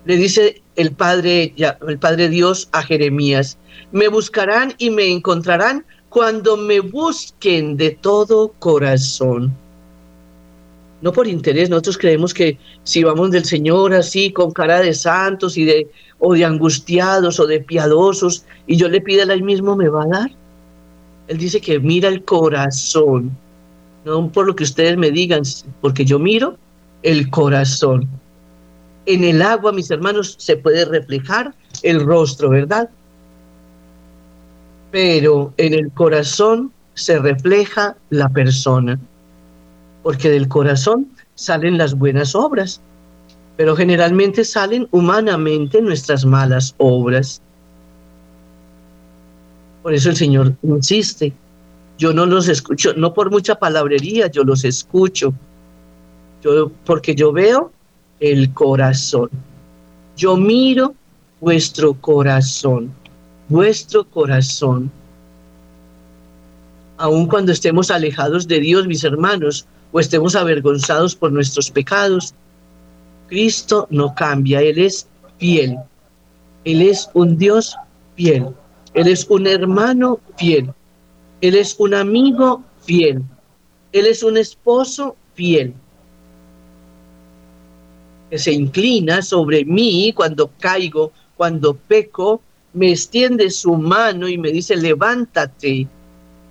[0.04, 1.54] Le dice el Padre,
[1.88, 3.56] el Padre Dios a Jeremías,
[3.90, 9.56] me buscarán y me encontrarán cuando me busquen de todo corazón.
[11.00, 15.56] No por interés, nosotros creemos que si vamos del Señor así con cara de santos
[15.56, 19.88] y de o de angustiados o de piadosos y yo le pido al mismo me
[19.88, 20.30] va a dar.
[21.28, 23.36] Él dice que mira el corazón,
[24.04, 25.42] no por lo que ustedes me digan,
[25.80, 26.56] porque yo miro
[27.02, 28.08] el corazón.
[29.06, 32.90] En el agua, mis hermanos, se puede reflejar el rostro, ¿verdad?
[34.90, 38.98] Pero en el corazón se refleja la persona,
[40.02, 42.80] porque del corazón salen las buenas obras,
[43.56, 47.42] pero generalmente salen humanamente nuestras malas obras.
[49.82, 51.32] Por eso el Señor insiste,
[51.98, 55.34] yo no los escucho, no por mucha palabrería, yo los escucho
[56.42, 57.72] yo, porque yo veo
[58.20, 59.30] el corazón.
[60.16, 60.94] Yo miro
[61.40, 62.92] vuestro corazón,
[63.48, 64.90] vuestro corazón.
[66.98, 72.34] Aun cuando estemos alejados de Dios, mis hermanos, o estemos avergonzados por nuestros pecados,
[73.28, 75.06] Cristo no cambia, Él es
[75.38, 75.76] fiel.
[76.64, 77.76] Él es un Dios
[78.16, 78.48] fiel.
[78.94, 80.72] Él es un hermano fiel.
[81.40, 83.22] Él es un amigo fiel.
[83.92, 85.72] Él es un esposo fiel
[88.30, 92.42] que se inclina sobre mí cuando caigo, cuando peco,
[92.74, 95.88] me extiende su mano y me dice, levántate,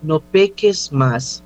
[0.02, 1.44] no peques más.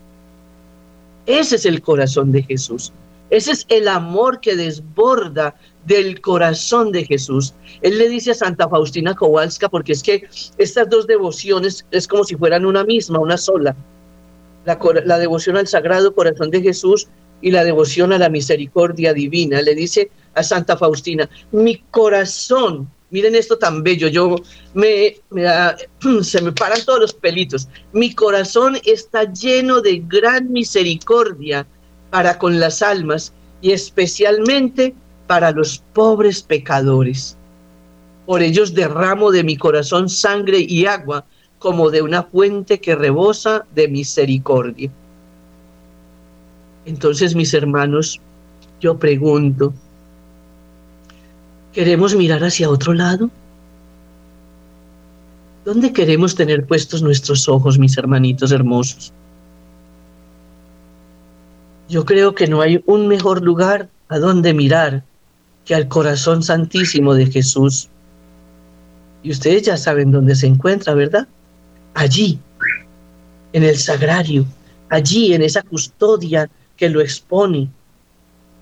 [1.25, 2.91] Ese es el corazón de Jesús.
[3.29, 7.53] Ese es el amor que desborda del corazón de Jesús.
[7.81, 12.25] Él le dice a Santa Faustina Kowalska, porque es que estas dos devociones es como
[12.25, 13.75] si fueran una misma, una sola.
[14.65, 17.07] La, la devoción al Sagrado Corazón de Jesús
[17.41, 19.61] y la devoción a la misericordia divina.
[19.61, 24.37] Le dice a Santa Faustina, mi corazón, miren esto tan bello, yo
[24.73, 25.17] me,
[26.23, 31.67] se me paran todos los pelitos, mi corazón está lleno de gran misericordia
[32.09, 34.95] para con las almas y especialmente
[35.27, 37.37] para los pobres pecadores.
[38.25, 41.25] Por ellos derramo de mi corazón sangre y agua
[41.59, 44.89] como de una fuente que rebosa de misericordia.
[46.85, 48.19] Entonces, mis hermanos,
[48.79, 49.73] yo pregunto,
[51.73, 53.29] ¿queremos mirar hacia otro lado?
[55.63, 59.13] ¿Dónde queremos tener puestos nuestros ojos, mis hermanitos hermosos?
[61.87, 65.03] Yo creo que no hay un mejor lugar a donde mirar
[65.65, 67.89] que al corazón santísimo de Jesús.
[69.23, 71.27] Y ustedes ya saben dónde se encuentra, ¿verdad?
[71.93, 72.39] Allí,
[73.53, 74.45] en el sagrario,
[74.89, 77.69] allí en esa custodia que lo expone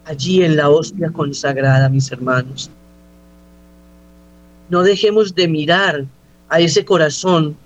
[0.10, 2.72] allí en la hostia consagrada, mis hermanos.
[4.70, 6.06] No dejemos de mirar
[6.50, 7.58] a ese corazón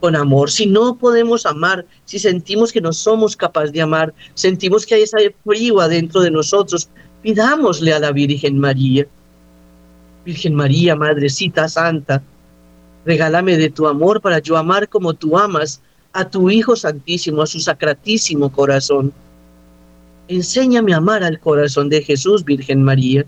[0.00, 0.50] con amor.
[0.50, 5.02] Si no podemos amar, si sentimos que no somos capaces de amar, sentimos que hay
[5.02, 6.88] esa frío adentro de nosotros,
[7.22, 9.06] pidámosle a la Virgen María.
[10.24, 12.22] Virgen María, Madrecita Santa,
[13.04, 15.80] regálame de tu amor para yo amar como tú amas
[16.12, 19.12] a tu Hijo Santísimo, a su sacratísimo corazón.
[20.28, 23.24] Enséñame a amar al corazón de Jesús, Virgen María.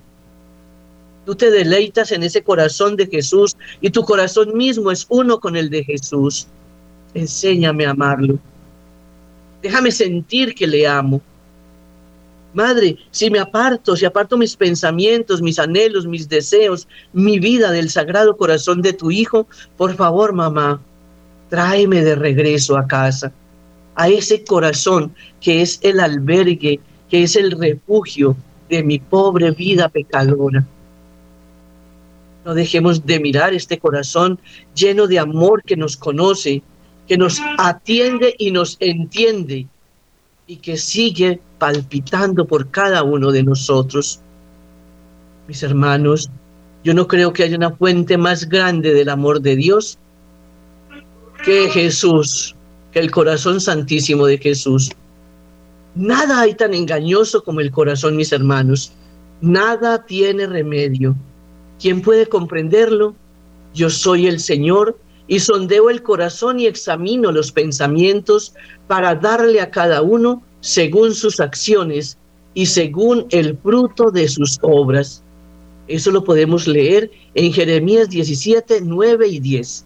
[1.24, 5.56] Tú te deleitas en ese corazón de Jesús y tu corazón mismo es uno con
[5.56, 6.48] el de Jesús.
[7.14, 8.38] Enséñame a amarlo.
[9.62, 11.20] Déjame sentir que le amo.
[12.54, 17.88] Madre, si me aparto, si aparto mis pensamientos, mis anhelos, mis deseos, mi vida del
[17.88, 19.46] sagrado corazón de tu Hijo,
[19.76, 20.80] por favor, mamá,
[21.48, 23.32] tráeme de regreso a casa,
[23.94, 28.36] a ese corazón que es el albergue, que es el refugio
[28.68, 30.66] de mi pobre vida pecadora.
[32.44, 34.38] No dejemos de mirar este corazón
[34.74, 36.62] lleno de amor que nos conoce,
[37.06, 39.66] que nos atiende y nos entiende
[40.46, 44.20] y que sigue palpitando por cada uno de nosotros.
[45.46, 46.30] Mis hermanos,
[46.84, 49.98] yo no creo que haya una fuente más grande del amor de Dios
[51.44, 52.54] que Jesús,
[52.92, 54.90] que el corazón santísimo de Jesús.
[55.94, 58.92] Nada hay tan engañoso como el corazón, mis hermanos.
[59.40, 61.14] Nada tiene remedio.
[61.82, 63.16] ¿Quién puede comprenderlo?
[63.74, 68.54] Yo soy el Señor y sondeo el corazón y examino los pensamientos
[68.86, 72.16] para darle a cada uno según sus acciones
[72.54, 75.24] y según el fruto de sus obras.
[75.88, 79.84] Eso lo podemos leer en Jeremías 17, 9 y 10.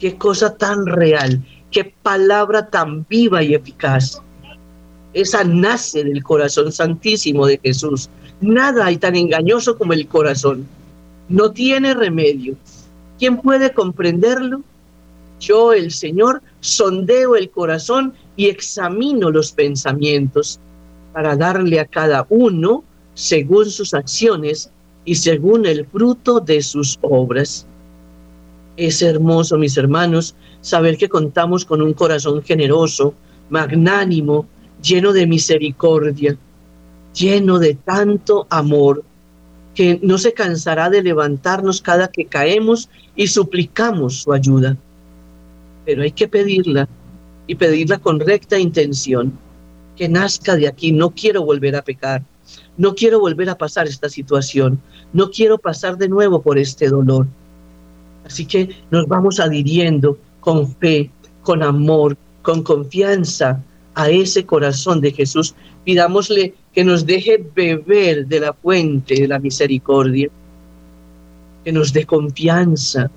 [0.00, 4.20] Qué cosa tan real, qué palabra tan viva y eficaz.
[5.12, 8.10] Esa nace del corazón santísimo de Jesús,
[8.44, 10.66] Nada hay tan engañoso como el corazón.
[11.30, 12.56] No tiene remedio.
[13.18, 14.60] ¿Quién puede comprenderlo?
[15.40, 20.60] Yo, el Señor, sondeo el corazón y examino los pensamientos
[21.14, 22.84] para darle a cada uno
[23.14, 24.68] según sus acciones
[25.06, 27.66] y según el fruto de sus obras.
[28.76, 33.14] Es hermoso, mis hermanos, saber que contamos con un corazón generoso,
[33.48, 34.46] magnánimo,
[34.82, 36.36] lleno de misericordia
[37.14, 39.04] lleno de tanto amor,
[39.74, 44.76] que no se cansará de levantarnos cada que caemos y suplicamos su ayuda.
[45.84, 46.88] Pero hay que pedirla
[47.46, 49.38] y pedirla con recta intención,
[49.96, 50.92] que nazca de aquí.
[50.92, 52.22] No quiero volver a pecar,
[52.76, 54.80] no quiero volver a pasar esta situación,
[55.12, 57.26] no quiero pasar de nuevo por este dolor.
[58.24, 61.10] Así que nos vamos adhiriendo con fe,
[61.42, 63.60] con amor, con confianza
[63.94, 65.54] a ese corazón de Jesús.
[65.84, 70.28] Pidámosle que nos deje beber de la fuente de la misericordia,
[71.64, 73.10] que nos dé confianza,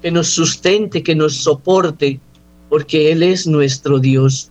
[0.00, 2.20] que nos sustente, que nos soporte,
[2.68, 4.50] porque Él es nuestro Dios.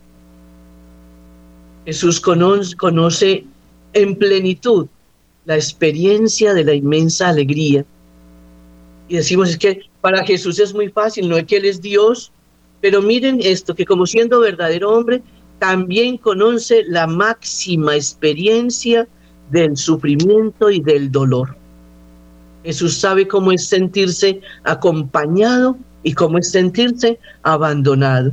[1.86, 3.44] Jesús conoce
[3.94, 4.86] en plenitud
[5.46, 7.84] la experiencia de la inmensa alegría.
[9.08, 12.32] Y decimos, es que para Jesús es muy fácil, no es que Él es Dios,
[12.80, 15.22] pero miren esto, que como siendo verdadero hombre,
[15.58, 19.06] también conoce la máxima experiencia
[19.50, 21.56] del sufrimiento y del dolor.
[22.64, 28.32] Jesús sabe cómo es sentirse acompañado y cómo es sentirse abandonado.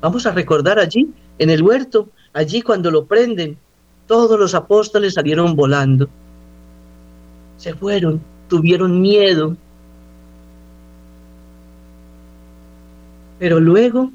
[0.00, 3.58] Vamos a recordar allí, en el huerto, allí cuando lo prenden,
[4.06, 6.08] todos los apóstoles salieron volando.
[7.56, 9.56] Se fueron, tuvieron miedo.
[13.38, 14.10] Pero luego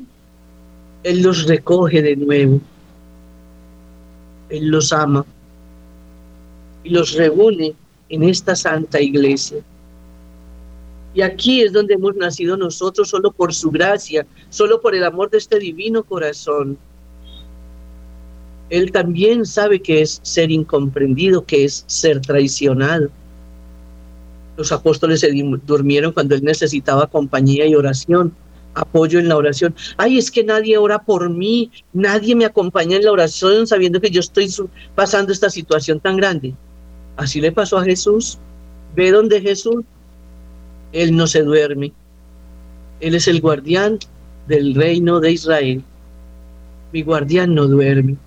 [1.04, 2.60] él los recoge de nuevo.
[4.50, 5.26] Él los ama
[6.84, 7.74] y los reúne
[8.10, 9.60] en esta santa iglesia.
[11.14, 15.30] Y aquí es donde hemos nacido nosotros solo por su gracia, solo por el amor
[15.30, 16.78] de este divino corazón.
[18.70, 23.10] Él también sabe que es ser incomprendido, que es ser traicionado.
[24.56, 25.32] Los apóstoles se
[25.66, 28.34] durmieron cuando él necesitaba compañía y oración
[28.74, 29.76] apoyo en la oración.
[29.98, 34.12] Ay, es que nadie ora por mí, nadie me acompaña en la oración sabiendo que
[34.12, 34.50] yo estoy
[34.96, 36.54] pasando esta situación tan grande.
[37.18, 38.38] Así le pasó a Jesús.
[38.96, 39.84] Ve donde Jesús,
[40.92, 41.94] Él no se duerme.
[43.00, 44.00] Él es el guardián
[44.48, 45.84] del reino de Israel.
[46.92, 48.18] Mi guardián no duerme.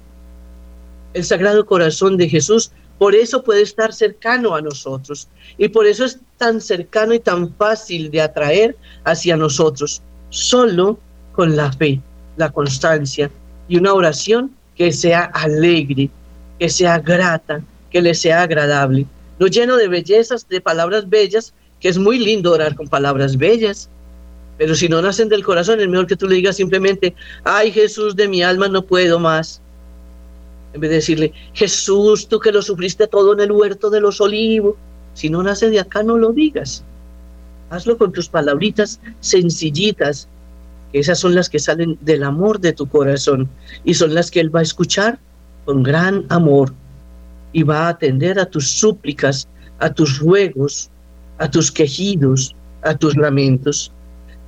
[1.12, 5.28] El Sagrado Corazón de Jesús por eso puede estar cercano a nosotros
[5.58, 10.00] y por eso es tan cercano y tan fácil de atraer hacia nosotros
[10.34, 10.98] solo
[11.32, 12.00] con la fe,
[12.36, 13.30] la constancia
[13.68, 16.10] y una oración que sea alegre,
[16.58, 19.06] que sea grata, que le sea agradable.
[19.38, 23.88] No lleno de bellezas, de palabras bellas, que es muy lindo orar con palabras bellas,
[24.58, 27.14] pero si no nacen del corazón, es mejor que tú le digas simplemente,
[27.44, 29.60] ay Jesús de mi alma, no puedo más.
[30.72, 34.20] En vez de decirle, Jesús, tú que lo sufriste todo en el huerto de los
[34.20, 34.74] olivos,
[35.14, 36.82] si no nace de acá, no lo digas.
[37.70, 40.28] Hazlo con tus palabritas sencillitas,
[40.92, 43.48] que esas son las que salen del amor de tu corazón
[43.84, 45.18] y son las que Él va a escuchar
[45.64, 46.72] con gran amor
[47.52, 49.48] y va a atender a tus súplicas,
[49.78, 50.90] a tus ruegos,
[51.38, 53.92] a tus quejidos, a tus lamentos.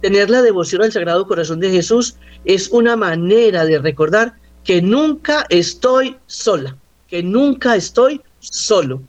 [0.02, 5.46] Tener la devoción al Sagrado Corazón de Jesús es una manera de recordar que nunca
[5.48, 6.76] estoy sola,
[7.08, 9.02] que nunca estoy solo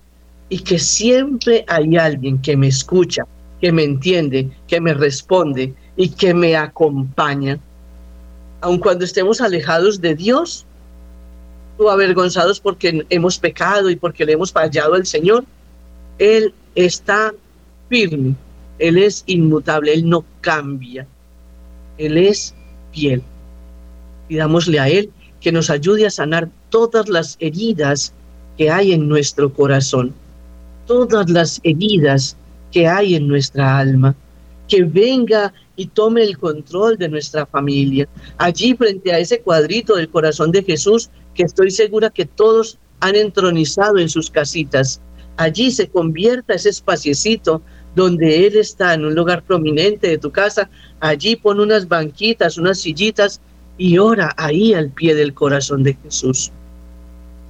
[0.50, 3.24] y que siempre hay alguien que me escucha,
[3.62, 7.60] que me entiende, que me responde y que me acompaña.
[8.62, 10.66] Aun cuando estemos alejados de Dios
[11.78, 15.46] o avergonzados porque hemos pecado y porque le hemos fallado al Señor,
[16.18, 17.34] Él está
[17.90, 18.36] firme,
[18.80, 21.08] Él es inmutable, Él no cambia,
[21.98, 22.54] Él es
[22.92, 23.22] fiel.
[24.28, 28.14] Pidámosle a Él que nos ayude a sanar todas las heridas
[28.58, 30.14] que hay en nuestro corazón,
[30.88, 32.36] todas las heridas
[32.72, 34.16] que hay en nuestra alma,
[34.68, 38.08] que venga y tome el control de nuestra familia.
[38.38, 43.16] Allí frente a ese cuadrito del corazón de Jesús, que estoy segura que todos han
[43.16, 45.00] entronizado en sus casitas,
[45.38, 47.62] allí se convierta ese espaciecito
[47.96, 52.80] donde Él está en un lugar prominente de tu casa, allí pon unas banquitas, unas
[52.80, 53.40] sillitas
[53.78, 56.52] y ora ahí al pie del corazón de Jesús.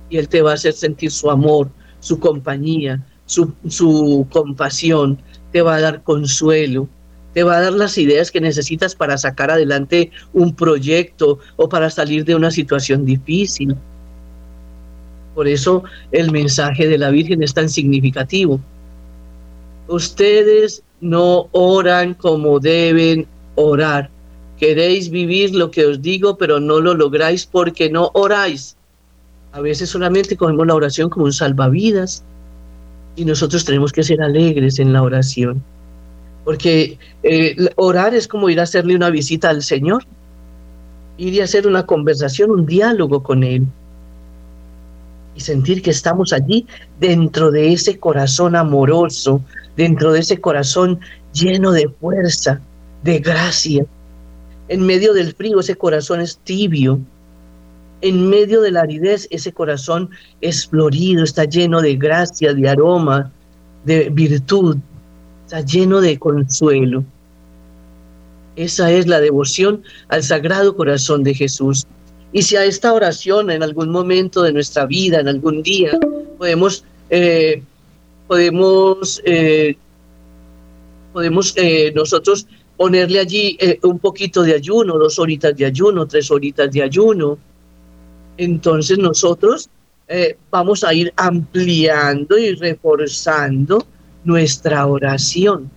[0.10, 5.20] Y Él te va a hacer sentir su amor, su compañía, su, su compasión,
[5.52, 6.88] te va a dar consuelo,
[7.34, 11.92] te va a dar las ideas que necesitas para sacar adelante un proyecto o para
[11.92, 13.76] salir de una situación difícil.
[15.36, 18.60] Por eso el mensaje de la Virgen es tan significativo.
[19.88, 24.10] Ustedes no oran como deben orar.
[24.58, 28.76] Queréis vivir lo que os digo, pero no lo lográis porque no oráis.
[29.52, 32.24] A veces solamente cogemos la oración como un salvavidas
[33.18, 35.62] y nosotros tenemos que ser alegres en la oración.
[36.46, 40.06] Porque eh, orar es como ir a hacerle una visita al Señor,
[41.18, 43.66] ir y hacer una conversación, un diálogo con Él.
[45.36, 46.66] Y sentir que estamos allí
[47.00, 49.42] dentro de ese corazón amoroso,
[49.76, 51.00] dentro de ese corazón
[51.34, 52.62] lleno de fuerza,
[53.04, 53.86] de gracia,
[54.70, 57.00] en medio del frío ese corazón es tibio.
[58.02, 60.10] En medio de la aridez ese corazón
[60.42, 63.32] es florido, está lleno de gracia, de aroma,
[63.86, 64.78] de virtud,
[65.46, 67.04] está lleno de consuelo.
[68.56, 71.86] Esa es la devoción al Sagrado Corazón de Jesús.
[72.34, 75.98] Y si a esta oración en algún momento de nuestra vida, en algún día,
[76.38, 77.64] podemos, eh,
[78.28, 79.76] podemos, eh,
[81.14, 86.72] podemos eh, nosotros ponerle allí un poquito de ayuno, dos horitas de ayuno, tres horitas
[86.72, 87.40] de ayuno.
[88.38, 89.70] Entonces nosotros
[90.08, 93.86] eh, vamos a ir ampliando y reforzando
[94.24, 95.70] nuestra oración.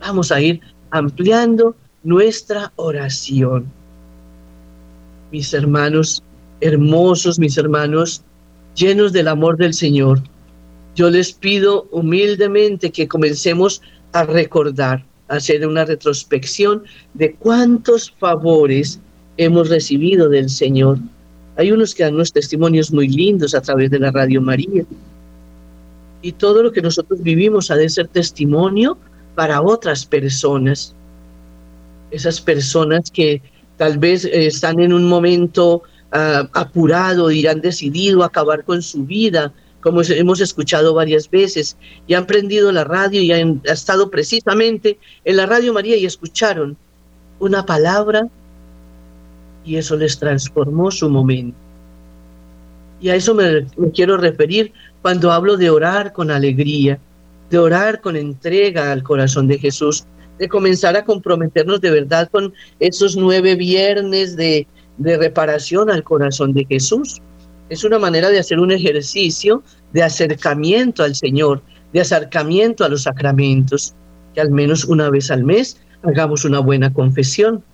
[0.00, 0.60] Vamos a ir
[0.90, 3.66] ampliando nuestra oración.
[5.32, 6.22] Mis hermanos
[6.60, 8.22] hermosos, mis hermanos
[8.74, 10.22] llenos del amor del Señor,
[10.94, 19.00] yo les pido humildemente que comencemos a recordar, a hacer una retrospección de cuántos favores
[19.36, 20.98] hemos recibido del Señor.
[21.56, 24.84] Hay unos que dan unos testimonios muy lindos a través de la Radio María.
[26.22, 28.98] Y todo lo que nosotros vivimos ha de ser testimonio
[29.34, 30.94] para otras personas.
[32.10, 33.42] Esas personas que
[33.76, 35.82] tal vez eh, están en un momento
[36.12, 39.52] uh, apurado y han decidido acabar con su vida
[39.86, 41.76] como hemos escuchado varias veces,
[42.08, 46.76] y han prendido la radio y han estado precisamente en la Radio María y escucharon
[47.38, 48.28] una palabra
[49.66, 51.58] y eso les transformó su momento.
[53.00, 56.98] Y a eso me, quiero referir cuando hablo de orar con alegría,
[57.50, 60.04] de orar con entrega al corazón de Jesús,
[60.38, 64.66] de comenzar a comprometernos de verdad con esos nueve viernes de
[64.98, 67.20] reparación al corazón de Jesús.
[67.68, 69.62] Es una manera de hacer un ejercicio
[69.92, 71.62] de acercamiento al Señor,
[71.92, 73.94] de acercamiento a los sacramentos,
[74.34, 77.64] que al menos una vez al mes hagamos una buena confesión,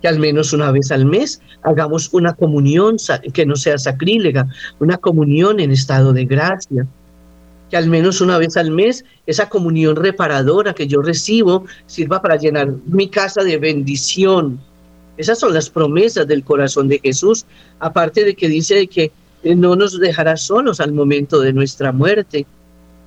[0.00, 2.96] que al menos una vez al mes hagamos una comunión
[3.32, 6.86] que no sea sacrílega, una comunión en estado de gracia,
[7.70, 12.36] que al menos una vez al mes esa comunión reparadora que yo recibo sirva para
[12.36, 14.58] llenar mi casa de bendición.
[15.16, 17.44] Esas son las promesas del corazón de Jesús,
[17.80, 19.10] aparte de que dice que
[19.42, 22.46] no nos dejará solos al momento de nuestra muerte,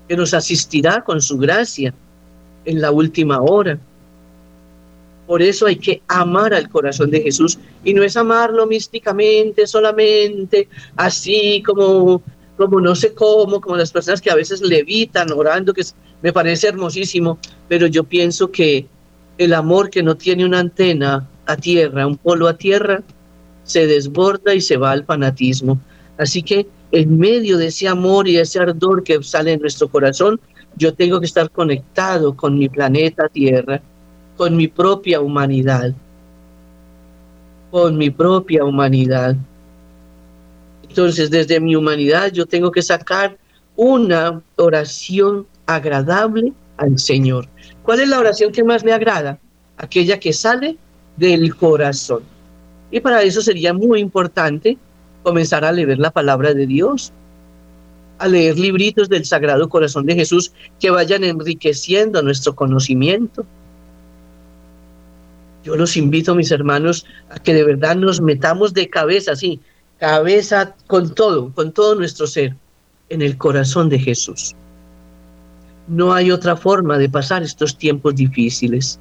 [0.07, 1.93] que nos asistirá con su gracia
[2.65, 3.79] en la última hora.
[5.31, 7.57] Por eso hay que amar al corazón de Jesús.
[7.85, 10.67] Y no es amarlo místicamente, solamente
[10.97, 12.21] así como,
[12.57, 15.83] como no sé cómo, como las personas que a veces levitan orando, que
[16.21, 18.87] me parece hermosísimo, pero yo pienso que
[19.37, 23.01] el amor que no tiene una antena a tierra, un polo a tierra,
[23.63, 25.79] se desborda y se va al fanatismo.
[26.17, 30.41] Así que en medio de ese amor y ese ardor que sale en nuestro corazón,
[30.75, 33.81] yo tengo que estar conectado con mi planeta Tierra,
[34.41, 35.93] con mi propia humanidad.
[37.69, 39.35] Con mi propia humanidad.
[40.89, 43.37] Entonces, desde mi humanidad yo tengo que sacar
[43.75, 47.47] una oración agradable al Señor.
[47.83, 49.37] ¿Cuál es la oración que más le agrada?
[49.77, 50.75] Aquella que sale
[51.17, 52.23] del corazón.
[52.89, 54.75] Y para eso sería muy importante
[55.21, 57.13] comenzar a leer la palabra de Dios,
[58.17, 63.45] a leer libritos del Sagrado Corazón de Jesús que vayan enriqueciendo nuestro conocimiento.
[65.63, 69.59] Yo los invito, mis hermanos, a que de verdad nos metamos de cabeza, sí,
[69.99, 72.55] cabeza con todo, con todo nuestro ser,
[73.09, 74.55] en el corazón de Jesús.
[75.87, 78.99] No hay otra forma de pasar estos tiempos difíciles.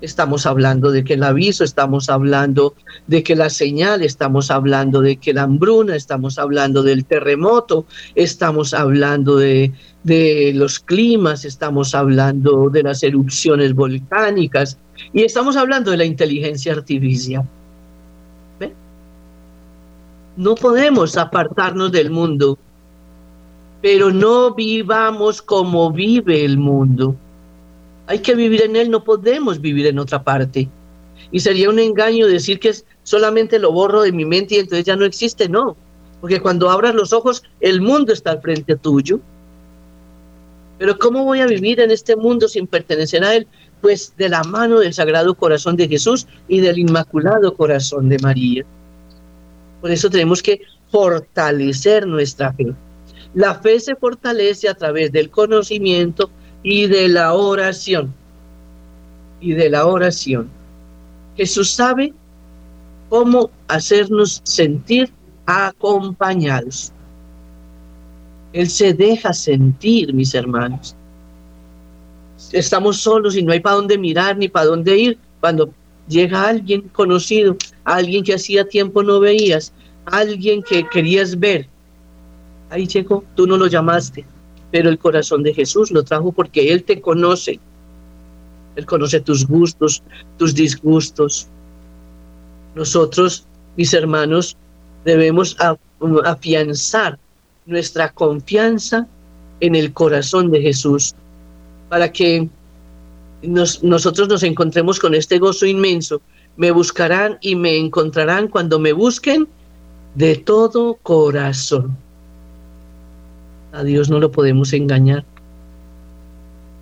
[0.00, 2.74] Estamos hablando de que el aviso, estamos hablando
[3.06, 8.74] de que la señal, estamos hablando de que la hambruna, estamos hablando del terremoto, estamos
[8.74, 9.72] hablando de,
[10.02, 14.78] de los climas, estamos hablando de las erupciones volcánicas
[15.12, 17.44] y estamos hablando de la inteligencia artificial.
[20.36, 22.58] No podemos apartarnos del mundo,
[23.80, 27.14] pero no vivamos como vive el mundo.
[28.08, 30.68] Hay que vivir en él, no podemos vivir en otra parte.
[31.30, 32.74] Y sería un engaño decir que
[33.04, 35.76] solamente lo borro de mi mente y entonces ya no existe, no.
[36.20, 39.20] Porque cuando abras los ojos, el mundo está al frente tuyo.
[40.78, 43.46] Pero ¿cómo voy a vivir en este mundo sin pertenecer a él?
[43.80, 48.64] Pues de la mano del Sagrado Corazón de Jesús y del Inmaculado Corazón de María.
[49.80, 52.74] Por eso tenemos que fortalecer nuestra fe.
[53.34, 56.30] La fe se fortalece a través del conocimiento
[56.62, 58.14] y de la oración.
[59.40, 60.48] Y de la oración.
[61.36, 62.14] Jesús sabe
[63.08, 65.12] cómo hacernos sentir
[65.46, 66.93] acompañados.
[68.54, 70.94] Él se deja sentir, mis hermanos.
[72.52, 75.18] Estamos solos y no hay para dónde mirar ni para dónde ir.
[75.40, 75.70] Cuando
[76.08, 79.72] llega alguien conocido, alguien que hacía tiempo no veías,
[80.06, 81.66] alguien que querías ver,
[82.70, 84.24] ahí llegó, tú no lo llamaste,
[84.70, 87.58] pero el corazón de Jesús lo trajo porque Él te conoce.
[88.76, 90.00] Él conoce tus gustos,
[90.38, 91.48] tus disgustos.
[92.76, 93.46] Nosotros,
[93.76, 94.56] mis hermanos,
[95.04, 95.56] debemos
[96.24, 97.18] afianzar
[97.66, 99.06] nuestra confianza
[99.60, 101.14] en el corazón de Jesús
[101.88, 102.48] para que
[103.42, 106.20] nosotros nos encontremos con este gozo inmenso.
[106.56, 109.48] Me buscarán y me encontrarán cuando me busquen
[110.14, 111.96] de todo corazón.
[113.72, 115.24] A Dios no lo podemos engañar.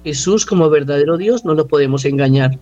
[0.05, 2.59] Jesús como verdadero Dios no lo podemos engañar.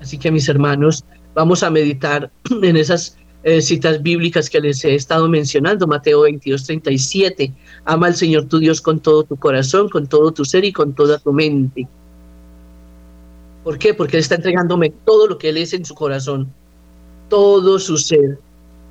[0.00, 1.04] Así que mis hermanos,
[1.34, 2.30] vamos a meditar
[2.62, 7.52] en esas eh, citas bíblicas que les he estado mencionando, Mateo 22, 37.
[7.86, 10.92] Ama al Señor tu Dios con todo tu corazón, con todo tu ser y con
[10.94, 11.88] toda tu mente.
[13.64, 13.94] ¿Por qué?
[13.94, 16.52] Porque Él está entregándome todo lo que Él es en su corazón,
[17.28, 18.38] todo su ser,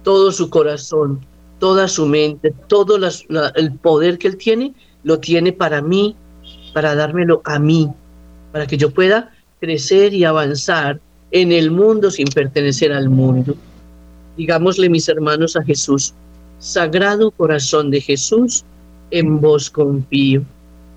[0.03, 1.19] todo su corazón,
[1.59, 2.97] toda su mente, todo
[3.55, 4.73] el poder que Él tiene,
[5.03, 6.15] lo tiene para mí,
[6.73, 7.89] para dármelo a mí,
[8.51, 10.99] para que yo pueda crecer y avanzar
[11.31, 13.55] en el mundo sin pertenecer al mundo.
[14.39, 16.13] Digámosle, mis hermanos, a Jesús,
[16.59, 18.63] Sagrado Corazón de Jesús,
[19.11, 20.43] en vos confío.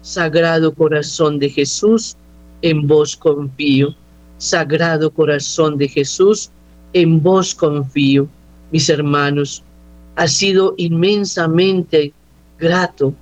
[0.00, 2.16] Sagrado Corazón de Jesús,
[2.62, 3.96] en vos confío.
[4.38, 6.52] Sagrado Corazón de Jesús,
[6.92, 8.28] en vos confío.
[8.70, 9.64] Mis hermanos,
[10.14, 12.12] ha sido inmensamente
[12.60, 13.12] grato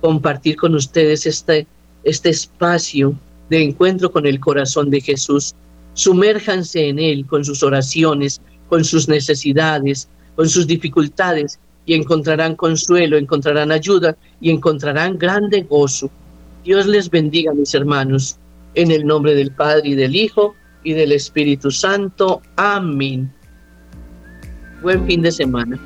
[0.00, 1.66] compartir con ustedes este,
[2.02, 3.14] este espacio
[3.50, 5.54] de encuentro con el corazón de Jesús.
[5.92, 13.16] Sumérjanse en él con sus oraciones, con sus necesidades, con sus dificultades y encontrarán consuelo,
[13.16, 16.10] encontrarán ayuda y encontrarán grande gozo.
[16.64, 18.38] Dios les bendiga, mis hermanos,
[18.74, 22.42] en el nombre del Padre y del Hijo y del Espíritu Santo.
[22.56, 23.32] Amén.
[24.82, 25.80] Buen fin de semana.